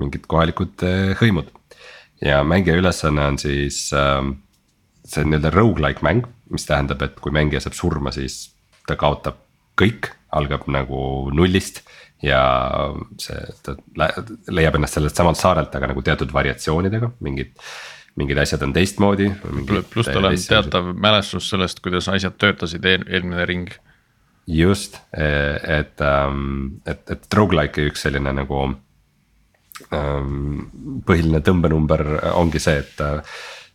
[0.00, 1.52] mingid kohalikud äh, hõimud.
[2.24, 4.24] ja mängija ülesanne on siis äh,
[5.06, 8.50] see on nii-öelda rogu-like mäng, mis tähendab, et kui mängija saab surma, siis
[8.86, 9.38] ta kaotab
[9.78, 11.00] kõik, algab nagu
[11.34, 11.84] nullist.
[12.24, 12.40] ja
[13.20, 13.74] see, ta
[14.48, 17.52] leiab ennast sellelt samalt saarelt, aga nagu teatud variatsioonidega, mingid,
[18.16, 19.28] mingid asjad on teistmoodi.
[19.92, 23.68] pluss tal on teatav mälestus sellest, kuidas asjad töötasid eel, eelmine ring.
[24.46, 28.62] Just, et, ähm, et, et rogu-like'i üks selline nagu
[29.90, 32.06] ähm, põhiline tõmbenumber
[32.38, 33.04] ongi see, et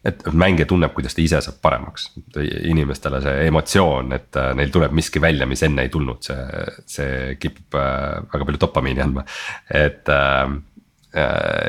[0.06, 2.08] et mängija tunneb, kuidas ta ise saab paremaks,
[2.42, 7.36] inimestele see emotsioon, et äh, neil tuleb miski välja, mis enne ei tulnud, see, see
[7.42, 9.26] kipub äh, väga palju dopamiini andma,
[9.70, 10.56] et äh,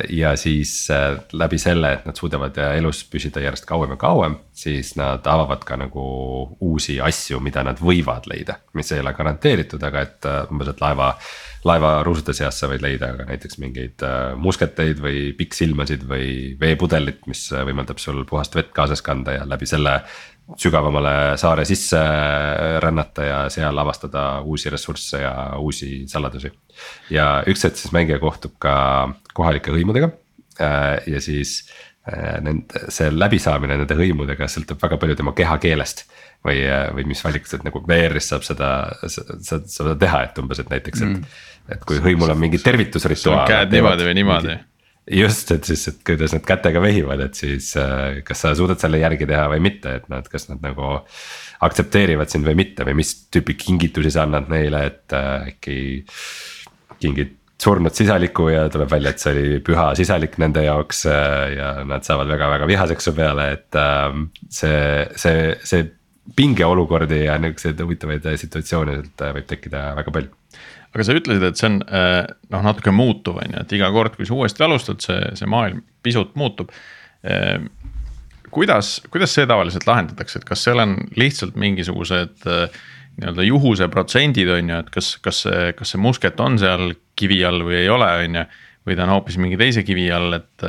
[0.09, 0.86] ja siis
[1.34, 5.76] läbi selle, et nad suudavad elus püsida järjest kauem ja kauem, siis nad avavad ka
[5.80, 6.05] nagu
[6.62, 11.09] uusi asju, mida nad võivad leida, mis ei ole garanteeritud, aga et umbes, et laeva
[11.67, 16.27] laevaruusade seast sa võid leida ka näiteks mingeid äh, musketeid või pikksilmasid või
[16.61, 20.01] veepudelit, mis äh, võimaldab sul puhast vett kaasas kanda ja läbi selle
[20.59, 26.51] sügavamale saare sisse äh, rännata ja seal avastada uusi ressursse ja uusi saladusi.
[27.15, 28.75] ja üks hetk siis mängija kohtub ka
[29.35, 30.11] kohalike hõimudega
[31.09, 31.63] ja siis
[32.43, 36.03] nende, see läbisaamine nende hõimudega sõltub väga palju tema kehakeelest
[36.43, 36.65] või,
[36.97, 38.71] või mis valikust, et nagu VR-is saab seda,
[39.07, 43.47] saad seda teha, et umbes, et näiteks, et mm et kui hõimul on mingi tervitusrituaal.
[43.49, 44.57] käed niimoodi või niimoodi.
[45.19, 49.03] just, et siis, et kuidas nad kätega vehivad, et siis äh, kas sa suudad selle
[49.03, 50.99] järgi teha või mitte, et nad, kas nad nagu.
[51.63, 55.77] aktsepteerivad sind või mitte või mis tüüpi kingitusi sa annad neile, et äh, äkki
[56.99, 61.73] kingid surnud sisaliku ja tuleb välja, et see oli püha sisalik nende jaoks äh, ja
[61.89, 65.89] nad saavad väga-väga vihaseks su peale, et ähm, see, see, see
[66.39, 70.39] pingeolukordi ja nihukeseid huvitavaid situatsioone võib tekkida väga palju
[70.93, 74.17] aga sa ütlesid, et see on äh, noh, natuke muutuv, on ju, et iga kord,
[74.19, 76.73] kui sa uuesti alustad, see, see maailm pisut muutub.
[77.25, 77.65] Äh,
[78.53, 82.83] kuidas, kuidas see tavaliselt lahendatakse, et kas seal on lihtsalt mingisugused äh,
[83.21, 86.93] nii-öelda juhuse protsendid, on ju, et kas, kas see, kas see musket on seal
[87.23, 88.45] kivi all või ei ole, on ju.
[88.89, 90.66] või ta on hoopis mingi teise kivi all, et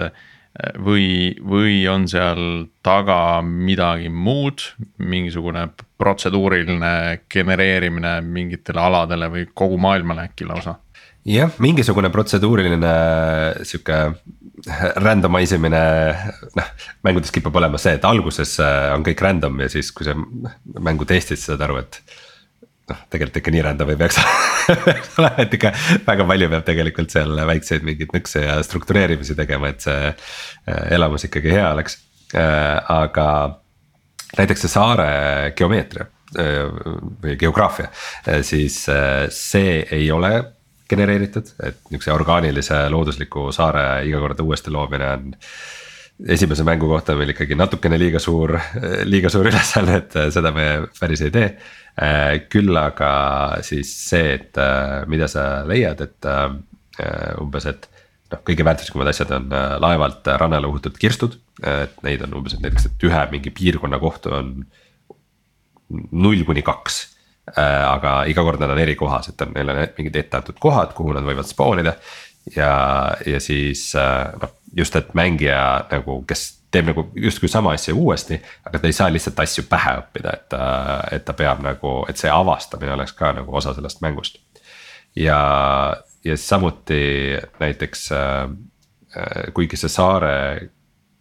[0.85, 4.61] või, või on seal taga midagi muud,
[5.01, 5.65] mingisugune
[5.97, 10.77] protseduuriline genereerimine mingitele aladele või kogu maailmale äkki lausa?
[11.23, 12.93] jah, mingisugune protseduuriline
[13.63, 13.99] sihuke
[15.03, 15.79] randomise imine,
[16.55, 16.69] noh
[17.03, 20.15] mängudes kipub olema see, et alguses äh, on kõik random ja siis, kui sa
[20.83, 21.99] mängu testid, sa saad aru, et
[22.93, 24.19] noh, tegelikult ikka nii random ei peaks
[25.19, 25.73] olema, et ikka
[26.05, 31.27] väga palju peab tegelikult seal väikseid mingeid nõkse ja struktureerimisi tegema, et see äh, elamus
[31.27, 31.99] ikkagi hea oleks.
[32.33, 33.27] Äh, aga
[34.37, 35.07] näiteks see saare
[35.57, 36.07] geomeetria
[36.39, 36.65] äh,
[37.23, 37.91] või geograafia,
[38.45, 38.79] siis
[39.33, 40.33] see ei ole
[40.89, 45.31] genereeritud, et niukse orgaanilise loodusliku saare iga kord uuesti loomine on
[46.27, 48.55] esimese mängu kohta meil ikkagi natukene liiga suur,
[49.09, 50.67] liiga suur ülesanne, et seda me
[50.99, 51.47] päris ei tee.
[51.93, 53.09] Äh, küll aga
[53.65, 56.55] siis see, et äh, mida sa leiad, et äh,
[57.41, 57.85] umbes, et
[58.31, 59.53] noh, kõige väärtuslikumad asjad on
[59.83, 64.39] laevalt rannale uhutud kirstud, et neid on umbes, et näiteks, et ühe mingi piirkonna kohta
[64.39, 64.55] on
[66.11, 67.03] null kuni kaks.
[67.59, 71.11] Aga iga kord nad on eri kohas, et on, neil on mingid etteantud kohad, kuhu
[71.13, 71.91] nad võivad spoonida.
[72.55, 72.73] Ja,
[73.25, 73.91] ja siis
[74.41, 78.95] noh, just, et mängija nagu, kes teeb nagu justkui sama asja uuesti, aga ta ei
[78.97, 80.63] saa lihtsalt asju pähe õppida, et ta,
[81.13, 84.39] et ta peab nagu, et see avastamine oleks ka nagu osa sellest mängust.
[85.15, 85.39] ja,
[86.25, 88.49] ja samuti näiteks äh,
[89.53, 90.35] kuigi see saare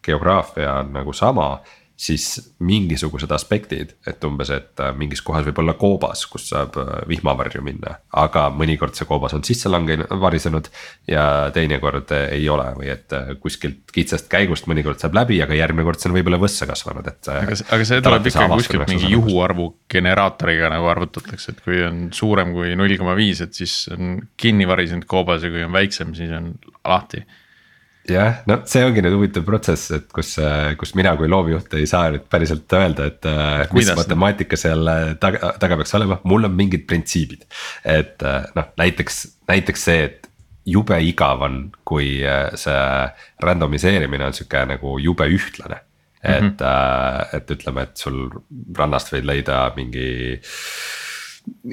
[0.03, 1.61] geograafia on nagu sama
[2.03, 6.91] siis mingisugused aspektid, et umbes, et äh, mingis kohas võib olla koobas, kus saab äh,
[7.11, 7.95] vihmavarju minna.
[8.19, 10.67] aga mõnikord see koobas on sisse langenud, varisenud
[11.11, 11.25] ja
[11.55, 16.03] teinekord äh, ei ole või et kuskilt kitsast käigust mõnikord saab läbi, aga järgmine kord
[16.03, 17.31] see on võib-olla võssa kasvanud, et.
[17.37, 22.51] aga, aga see tuleb ikkagi kuskilt mingi juhuarvu generaatoriga nagu arvutatakse, et kui on suurem
[22.57, 26.35] kui null koma viis, et siis on kinni varisenud koobas ja kui on väiksem, siis
[26.35, 26.51] on
[26.83, 27.23] lahti
[28.09, 30.35] jah, no see ongi nüüd huvitav protsess, et kus,
[30.79, 34.91] kus mina kui loovjuht ei saa nüüd päriselt öelda, et äh, mis Kuidas matemaatika seal
[34.91, 37.47] äh, taga, taga peaks olema, mul on mingid printsiibid.
[37.87, 40.29] et äh, noh, näiteks, näiteks see, et
[40.67, 42.21] jube igav on, kui
[42.59, 42.83] see
[43.43, 45.83] randomiseerimine on sihuke nagu jube ühtlane.
[46.23, 47.37] et mm, -hmm.
[47.37, 48.29] et ütleme, et sul
[48.79, 50.37] rannast võid leida mingi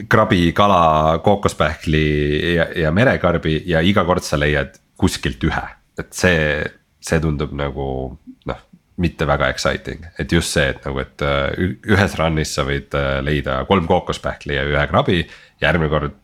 [0.09, 6.64] krabi, kala, kookospähkli ja, ja merekarbi ja iga kord sa leiad kuskilt ühe et see,
[7.04, 7.88] see tundub nagu
[8.50, 8.64] noh,
[9.00, 13.20] mitte väga exciting, et just see, et nagu, et äh, ühes run'is sa võid äh,
[13.26, 15.22] leida kolm kookospähkli ja ühe krabi.
[15.62, 16.18] järgmine kord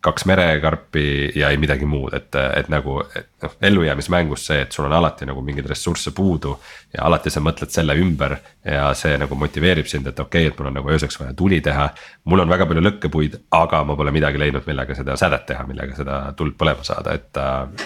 [0.00, 3.00] kaks merekarpi ja ei midagi muud, et, et nagu,
[3.42, 6.54] noh, ellujäämismängus see, et sul on alati nagu mingeid ressursse puudu.
[6.94, 10.58] ja alati sa mõtled selle ümber ja see nagu motiveerib sind, et okei okay,, et
[10.58, 11.88] mul on nagu ööseks vaja tuli teha.
[12.24, 15.98] mul on väga palju lõkkepuid, aga ma pole midagi leidnud, millega seda sädet teha, millega
[15.98, 17.42] seda tuld põlema saada, et,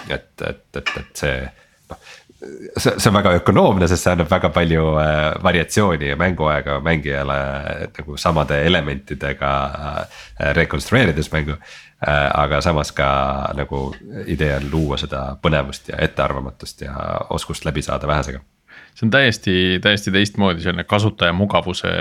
[0.09, 1.37] et, et, et, et see
[1.93, 1.99] noh
[2.76, 7.38] see, see on väga ökonoomne, sest see annab väga palju äh, variatsiooni ja mänguaega mängijale
[7.99, 10.22] nagu samade elementidega äh,
[10.59, 12.30] rekonstrueerides mängu äh,.
[12.34, 13.09] aga samas ka
[13.55, 13.95] nagu
[14.26, 16.97] idee on luua seda põnevust ja ettearvamatust ja
[17.30, 18.43] oskust läbi saada vähesega
[18.95, 21.93] see on täiesti, täiesti teistmoodi selline kasutaja mugavuse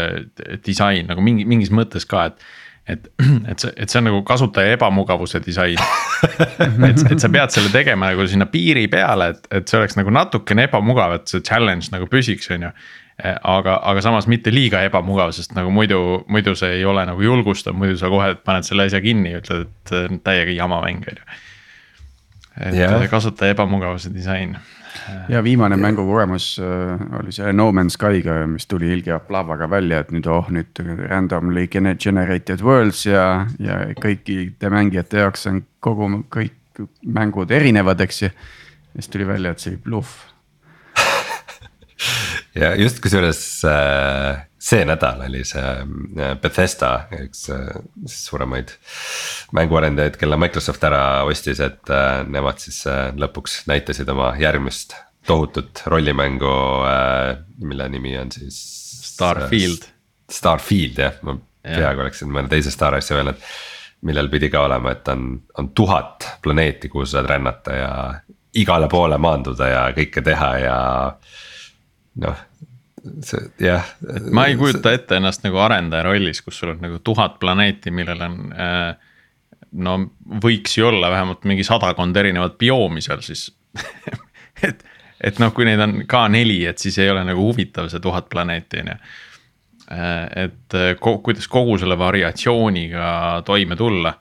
[0.65, 2.43] disain nagu mingi, mingis mõttes ka, et
[2.87, 3.11] et,
[3.51, 5.77] et see, et see on nagu kasutaja ebamugavuse disain.
[6.87, 10.13] et, et sa pead selle tegema nagu sinna piiri peale, et, et see oleks nagu
[10.13, 12.73] natukene ebamugav, et see challenge nagu püsiks, on ju.
[13.21, 16.01] aga, aga samas mitte liiga ebamugav, sest nagu muidu,
[16.31, 19.69] muidu see ei ole nagu julgustav, muidu sa kohe paned selle asja kinni ja ütled,
[19.91, 21.41] et täiega jama mäng, on ju.
[22.61, 23.09] et yeah.
[23.09, 24.57] kasutaja ebamugavuse disain
[25.29, 30.11] ja viimane mängukogemus äh, oli see No Man's Sky'ga, mis tuli ilge aplaavaga välja, et
[30.11, 37.51] nüüd oh nüüd randomly generated worlds ja, ja kõikide mängijate jaoks on kogu kõik mängud
[37.51, 38.29] erinevad, eks ju.
[38.95, 40.27] siis tuli välja, et see oli bluff
[42.61, 46.91] ja just kusjuures äh, see nädal oli see äh, Bethesda,
[47.23, 48.73] üks äh, suuremaid
[49.57, 51.91] mänguarendajaid, kelle Microsoft ära ostis, et
[52.31, 52.83] nemad siis
[53.19, 54.95] lõpuks näitasid oma järgmist
[55.27, 56.53] tohutut rollimängu,
[57.61, 58.57] mille nimi on siis.
[59.11, 59.83] Starfield.
[60.31, 63.37] Starfield jah, ma peaaegu oleksin mõne teise Star asja öelnud
[64.01, 67.91] millel pidi ka olema, et on, on tuhat planeeti, kuhu sa saad rännata ja
[68.57, 70.77] igale poole maanduda ja kõike teha ja
[72.25, 72.41] noh,
[73.25, 73.85] see jah.
[74.31, 78.21] ma ei kujuta ette ennast nagu arendaja rollis, kus sul on nagu tuhat planeeti, millel
[78.27, 78.91] on äh,
[79.71, 79.97] no
[80.43, 83.49] võiks ju olla vähemalt mingi sadakond erinevat bioomi seal siis
[84.67, 84.83] et,
[85.23, 88.27] et noh, kui neid on ka neli, et siis ei ole nagu huvitav see tuhat
[88.31, 88.97] planeeti on ju.
[89.91, 93.05] Äh, et ko, kuidas kogu selle variatsiooniga
[93.47, 94.13] toime tulla.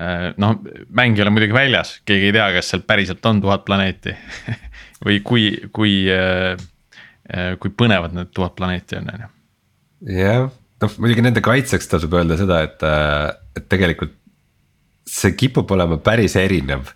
[0.00, 0.58] Äh, noh,
[0.90, 4.16] mäng ei ole muidugi väljas, keegi ei tea, kas seal päriselt on tuhat planeeti
[5.06, 6.58] või kui, kui Äh,
[7.62, 9.28] kui põnevad need tuhat planeeti on, on ju.
[10.16, 10.48] jah,
[10.82, 13.28] noh muidugi nende kaitseks tasub öelda seda, et, äh,
[13.60, 14.16] et tegelikult
[15.10, 16.92] see kipub olema päris erinev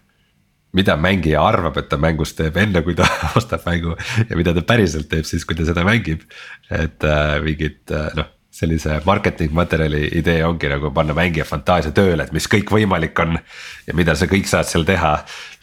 [0.75, 3.07] mida mängija arvab, et ta mängus teeb enne, kui ta
[3.39, 3.95] ostab mängu
[4.29, 6.25] ja mida ta päriselt teeb siis, kui ta seda mängib.
[6.71, 12.27] et äh, mingid äh, noh, sellise marketing materjali idee ongi nagu panna mängija fantaasia tööle,
[12.27, 13.39] et mis kõik võimalik on.
[13.87, 15.17] ja mida sa kõik saad seal teha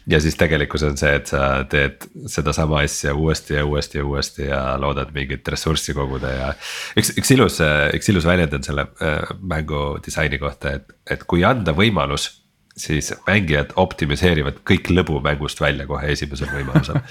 [0.10, 4.48] ja siis tegelikkus on see, et sa teed sedasama asja uuesti ja uuesti ja uuesti
[4.48, 6.52] ja loodad mingit ressurssi koguda ja.
[6.98, 7.60] üks, üks ilus,
[7.96, 12.38] üks ilus väljend on selle äh, mängu disaini kohta, et, et kui anda võimalus.
[12.82, 17.02] siis mängijad optimiseerivad kõik lõbu mängust välja kohe esimesel võimalusel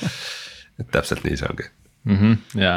[0.81, 1.67] et täpselt nii see ongi
[2.05, 2.17] mm.
[2.17, 2.75] -hmm, ja,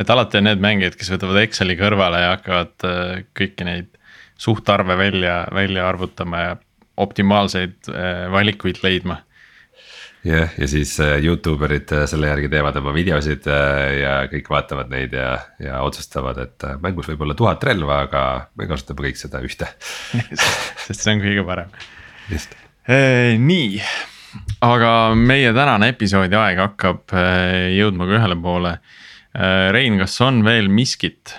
[0.00, 3.90] et alati on need mängijad, kes võtavad Exceli kõrvale ja hakkavad äh, kõiki neid
[4.36, 6.56] suhtarve välja, välja arvutama ja
[6.96, 9.22] optimaalseid äh, valikuid leidma
[10.24, 14.48] jah, ja siis äh, Youtube erid äh, selle järgi teevad oma videosid äh, ja kõik
[14.50, 18.24] vaatavad neid ja, ja otsustavad, et mängus võib olla tuhat relva, aga
[18.58, 19.68] me kasutame kõik seda ühte
[20.86, 21.72] sest see on kõige parem.
[22.32, 23.78] just nii,
[24.64, 27.14] aga meie tänane episoodi aeg hakkab
[27.72, 28.72] jõudma ka ühele poole.
[29.72, 31.32] Rein, kas on veel miskit,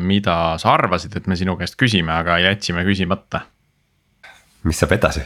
[0.00, 3.44] mida sa arvasid, et me sinu käest küsime, aga jätsime küsimata?
[4.66, 5.20] mis saab edasi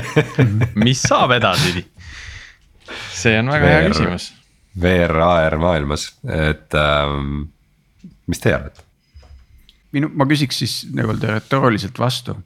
[0.84, 1.86] mis saab edasi?
[3.18, 4.28] See on väga VR, hea küsimus.
[4.80, 7.48] VR, AR maailmas, et ähm,
[8.30, 8.84] mis teie arvate?
[9.96, 12.36] minu, ma küsiks siis nii-öelda retooriliselt vastu.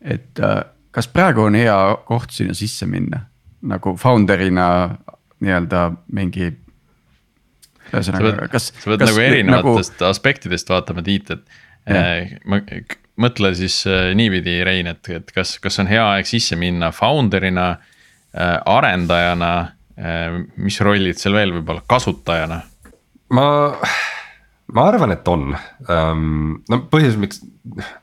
[0.00, 1.76] et äh, kas praegu on hea
[2.06, 3.26] koht sinna sisse minna
[3.62, 4.66] nagu founder'ina
[5.42, 5.84] nii-öelda
[6.14, 6.52] mingi.
[7.92, 8.70] ühesõnaga, kas.
[8.72, 10.08] sa pead kas, nagu erinevatest nagu...
[10.10, 11.42] aspektidest vaatama, Tiit, et
[11.90, 12.62] äh, ma
[13.20, 17.68] mõtle siis äh, niipidi, Rein, et, et kas, kas on hea aeg sisse minna founder'ina
[17.74, 19.52] äh,, arendajana
[20.56, 22.62] mis rollid seal veel võib olla kasutajana?
[23.36, 23.46] ma,
[24.72, 27.42] ma arvan, et on um,, no põhjus, miks,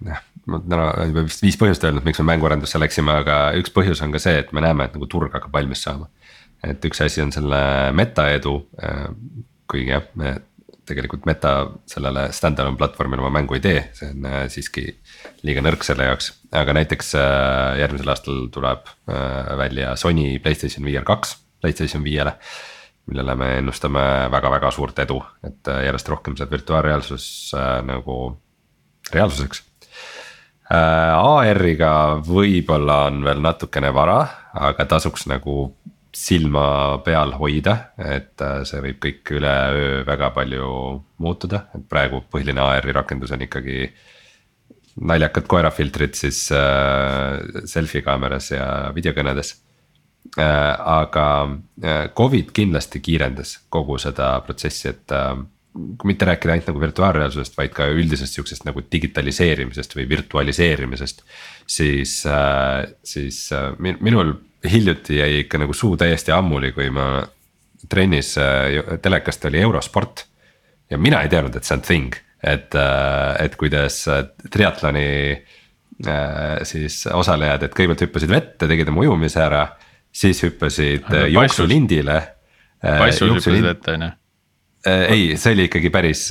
[0.05, 4.01] noh ma täna juba vist viis põhjust öelnud, miks me mänguarendusse läksime, aga üks põhjus
[4.05, 6.09] on ka see, et me näeme, et nagu turg hakkab valmis saama.
[6.65, 7.59] et üks asi on selle
[7.95, 8.57] meta edu,
[9.69, 10.33] kuigi jah, me
[10.89, 11.53] tegelikult meta
[11.89, 14.87] sellele stand-alone platvormile oma mängu ei tee, see on äh, siiski
[15.45, 16.31] liiga nõrk selle jaoks.
[16.55, 22.37] aga näiteks äh, järgmisel aastal tuleb äh, välja Sony Playstation VR kaks Playstation viiele.
[23.09, 27.55] millele me ennustame väga-väga suurt edu, et järjest rohkem saab virtuaalreaalsus
[27.87, 28.17] nagu
[29.09, 29.63] reaalsuseks.
[30.69, 34.19] AR-iga võib-olla on veel natukene vara,
[34.53, 35.71] aga tasuks nagu
[36.15, 40.69] silma peal hoida, et äh, see võib kõik üleöö väga palju
[41.21, 43.89] muutuda, et praegu põhiline AR-i rakendus on ikkagi.
[44.99, 49.68] naljakad koerafiltrid siis äh, selfie kaameras ja videokõnedes äh,.
[50.39, 51.27] Aga
[51.83, 55.31] äh, Covid kindlasti kiirendas kogu seda protsessi, et äh,
[55.73, 61.23] kui mitte rääkida ainult nagu virtuaalreaalsusest, vaid ka üldisest sihukesest nagu digitaliseerimisest või virtualiseerimisest.
[61.67, 64.35] siis äh,, siis äh, minul
[64.71, 67.23] hiljuti jäi ikka nagu suu täiesti ammuli, kui ma
[67.89, 70.25] trennis äh, telekast oli eurosport.
[70.89, 75.45] ja mina ei teadnud, et see on thing, et, äh, et kuidas äh, triatloni
[76.63, 79.65] siis osalejad, et kõigepealt hüppasid vette, tegid oma ujumise ära.
[80.19, 82.19] Siis hüppasid jooksulindile.
[82.83, 84.11] passus hüppasid vette on ju?
[84.89, 86.21] ei, see oli ikkagi päris,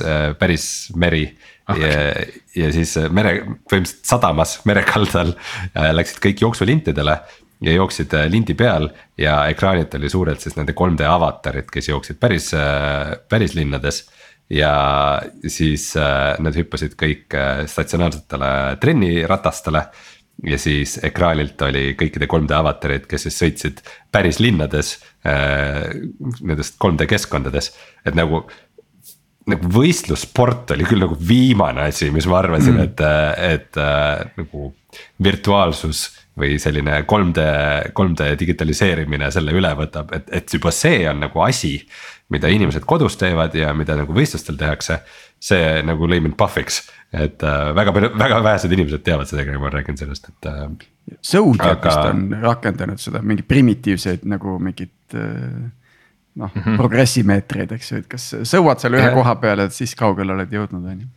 [0.41, 0.64] päris
[0.97, 1.26] meri
[1.68, 1.82] okay.
[1.82, 2.22] ja,
[2.62, 3.34] ja siis mere,
[3.68, 5.34] põhimõtteliselt sadamas merekaldal
[5.99, 7.18] läksid kõik jooksulintidele
[7.61, 12.20] ja jooksid äh, lindi peal ja ekraanilt oli suurelt siis nende 3D avatarid, kes jooksid
[12.20, 14.07] päris, äh, päris linnades.
[14.51, 17.34] ja siis äh, nad hüppasid kõik
[17.68, 19.82] statsionaarsetele trenniratastele.
[20.47, 23.82] Ja siis ekraanilt oli kõikide 3D avatarid, kes siis sõitsid
[24.14, 27.72] päris linnades nendest 3D keskkondades,
[28.07, 28.45] et nagu
[29.49, 33.03] nagu võistlussport oli küll nagu viimane asi, mis ma arvasin mm., et,
[33.49, 34.72] et äh, nagu
[35.24, 36.05] virtuaalsus
[36.39, 37.47] või selline 3D,
[37.97, 41.78] 3D digitaliseerimine selle üle võtab, et, et juba see on nagu asi.
[42.32, 45.00] Mida inimesed kodus teevad ja mida nagu võistlustel tehakse,
[45.40, 46.82] see nagu lõi mind puhviks,
[47.14, 50.68] et äh, väga palju, väga vähesed inimesed teavad seda, kellega ma räägin sellest, et äh,.
[51.24, 52.10] Zodiac vist aga...
[52.12, 55.70] on rakendanud seda mingi primitiivseid nagu mingit äh,
[56.38, 56.76] noh mm -hmm.
[56.76, 59.14] progressimeetreid, eks ju, et kas sõuad seal ühe ja.
[59.14, 61.08] koha peal, et siis kaugele oled jõudnud, on ju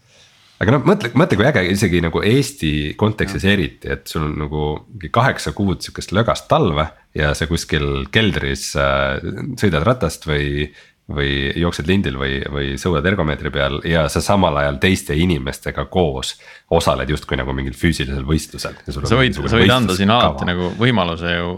[0.62, 3.56] aga noh, mõtle, mõtle kui äge isegi nagu Eesti kontekstis ja.
[3.56, 6.88] eriti, et sul on nagu mingi kaheksa kuud sihukest lögast talve
[7.18, 9.18] ja sa kuskil keldris äh,
[9.60, 10.70] sõidad ratast või
[11.16, 16.36] või jooksed lindil või, või sõudad ergomeetri peal ja sa samal ajal teiste inimestega koos
[16.72, 18.78] osaled justkui nagu mingil füüsilisel võistlusel.
[18.88, 21.56] sa võid, sa võid anda siin alati nagu võimaluse ju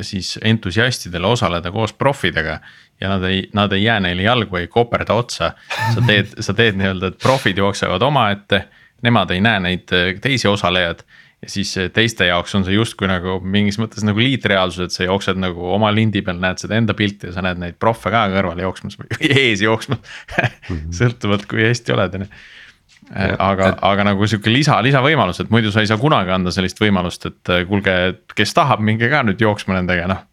[0.00, 2.60] siis entusiastidele osaleda koos profidega
[3.00, 5.52] ja nad ei, nad ei jää neile jalgu, ei koperda otsa.
[5.94, 8.64] sa teed, sa teed nii-öelda, et profid jooksevad omaette,
[9.04, 11.04] nemad ei näe neid teisi osalejaid.
[11.50, 15.40] Siis äh, teiste jaoks on see justkui nagu mingis mõttes nagu liitreaalsus, et sa jooksed
[15.40, 18.62] nagu oma lindi peal, näed seda enda pilti ja sa näed neid prof'e ka kõrval
[18.66, 20.92] jooksmas või ees jooksmas mhm.
[20.96, 25.74] sõltuvalt, kui hästi oled, on ju äh, aga, aga nagu sihuke lisa, lisavõimalus, et muidu
[25.74, 27.96] sa ei saa kunagi anda sellist võimalust, et kuulge,
[28.36, 30.24] kes tahab, minge ka nüüd jooksma nendega, noh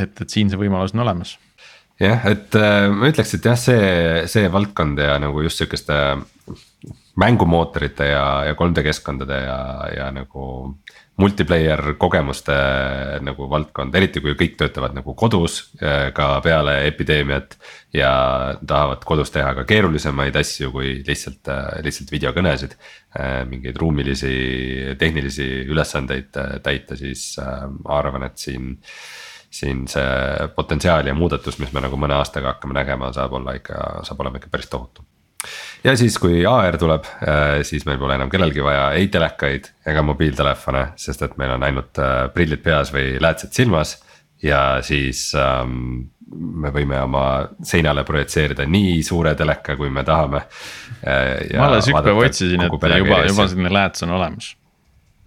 [0.00, 1.36] et, et siin see võimalus on olemas.
[2.02, 3.82] jah, et äh, ma ütleks, et jah, see,
[4.30, 5.98] see valdkond ja nagu just sihukeste
[7.20, 9.58] mängumootorite ja, ja 3D keskkondade ja,
[9.96, 10.46] ja nagu
[11.20, 12.54] multiplayer kogemuste
[13.22, 17.58] nagu valdkond, eriti kui kõik töötavad nagu kodus äh, ka peale epideemiat.
[17.94, 18.10] ja
[18.66, 22.78] tahavad kodus teha ka keerulisemaid asju kui lihtsalt, äh, lihtsalt videokõnesid.
[23.46, 27.36] mingeid ruumilisi, tehnilisi ülesandeid täita, siis
[27.86, 28.72] arvan, et siin
[29.54, 34.00] siin see potentsiaal ja muudatus, mis me nagu mõne aastaga hakkame nägema, saab olla ikka,
[34.08, 35.06] saab olema ikka päris tohutu.
[35.84, 40.02] Ja siis, kui AR tuleb, äh, siis meil pole enam kellelgi vaja ei telekaid ega
[40.06, 43.98] mobiiltelefone, sest et meil on ainult äh, prillid peas või läätsed silmas.
[44.42, 47.24] ja siis ähm, me võime oma
[47.64, 50.42] seinale projitseerida nii suure teleka, kui me tahame.
[51.06, 54.54] Äh, ma alles üks päev otsisin, et juba, juba selline lääts on olemas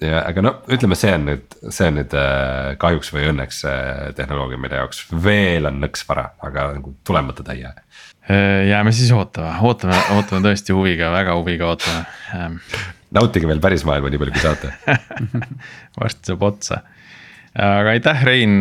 [0.01, 2.11] ja aga no ütleme, see on nüüd, see on nüüd
[2.81, 3.63] kahjuks või õnneks
[4.17, 7.45] tehnoloogia, mille jaoks veel on nõks vara, aga nagu tulemata.
[7.57, 7.81] Äh,
[8.69, 12.03] jääme siis ootama, ootame, ootame tõesti huviga, väga huviga ootame.
[12.35, 12.59] Ähm.
[13.15, 14.73] nautige veel päris maailma nii palju, kui saate
[16.01, 16.81] varsti saab otsa.
[17.55, 18.59] aga aitäh, Rein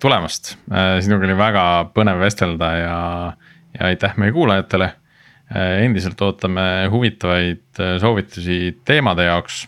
[0.00, 0.56] tulemast,
[1.00, 1.64] sinuga oli väga
[1.96, 2.98] põnev vestelda ja,
[3.78, 4.92] ja aitäh meie kuulajatele.
[5.80, 9.64] endiselt ootame huvitavaid soovitusi teemade jaoks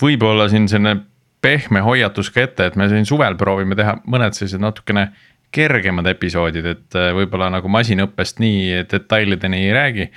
[0.00, 1.00] võib-olla siin selline
[1.40, 5.08] pehme hoiatus ka ette, et me siin suvel proovime teha mõned sellised natukene
[5.54, 10.10] kergemad episoodid, et äh, võib-olla nagu masinõppest nii detailideni ei räägi.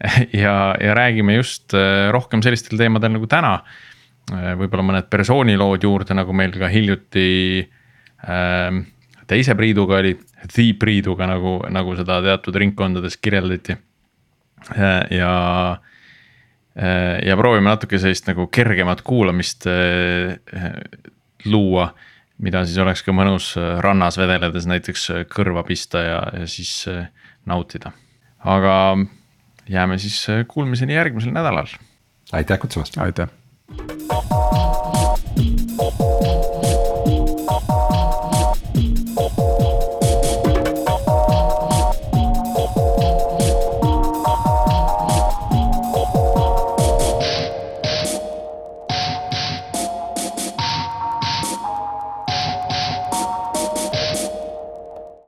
[0.42, 3.60] ja, ja räägime just äh, rohkem sellistel teemadel nagu täna.
[4.32, 7.28] Äh, võib-olla mõned persoonilood juurde, nagu meil ka hiljuti
[8.24, 8.80] äh,
[9.30, 10.16] teise Priiduga oli,
[10.46, 13.76] The Priiduga nagu, nagu seda teatud ringkondades kirjeldati.
[15.10, 15.30] ja,
[17.24, 19.64] ja proovime natuke sellist nagu kergemat kuulamist
[21.48, 21.86] luua
[22.40, 26.72] mida siis oleks ka mõnus äh, rannas vedeledes näiteks äh, kõrva pista ja, ja siis
[26.90, 27.08] äh,
[27.48, 27.92] nautida.
[28.40, 28.96] aga
[29.68, 31.68] jääme siis kuulmiseni järgmisel nädalal.
[32.32, 32.98] aitäh kutsumast.
[32.98, 33.28] aitäh.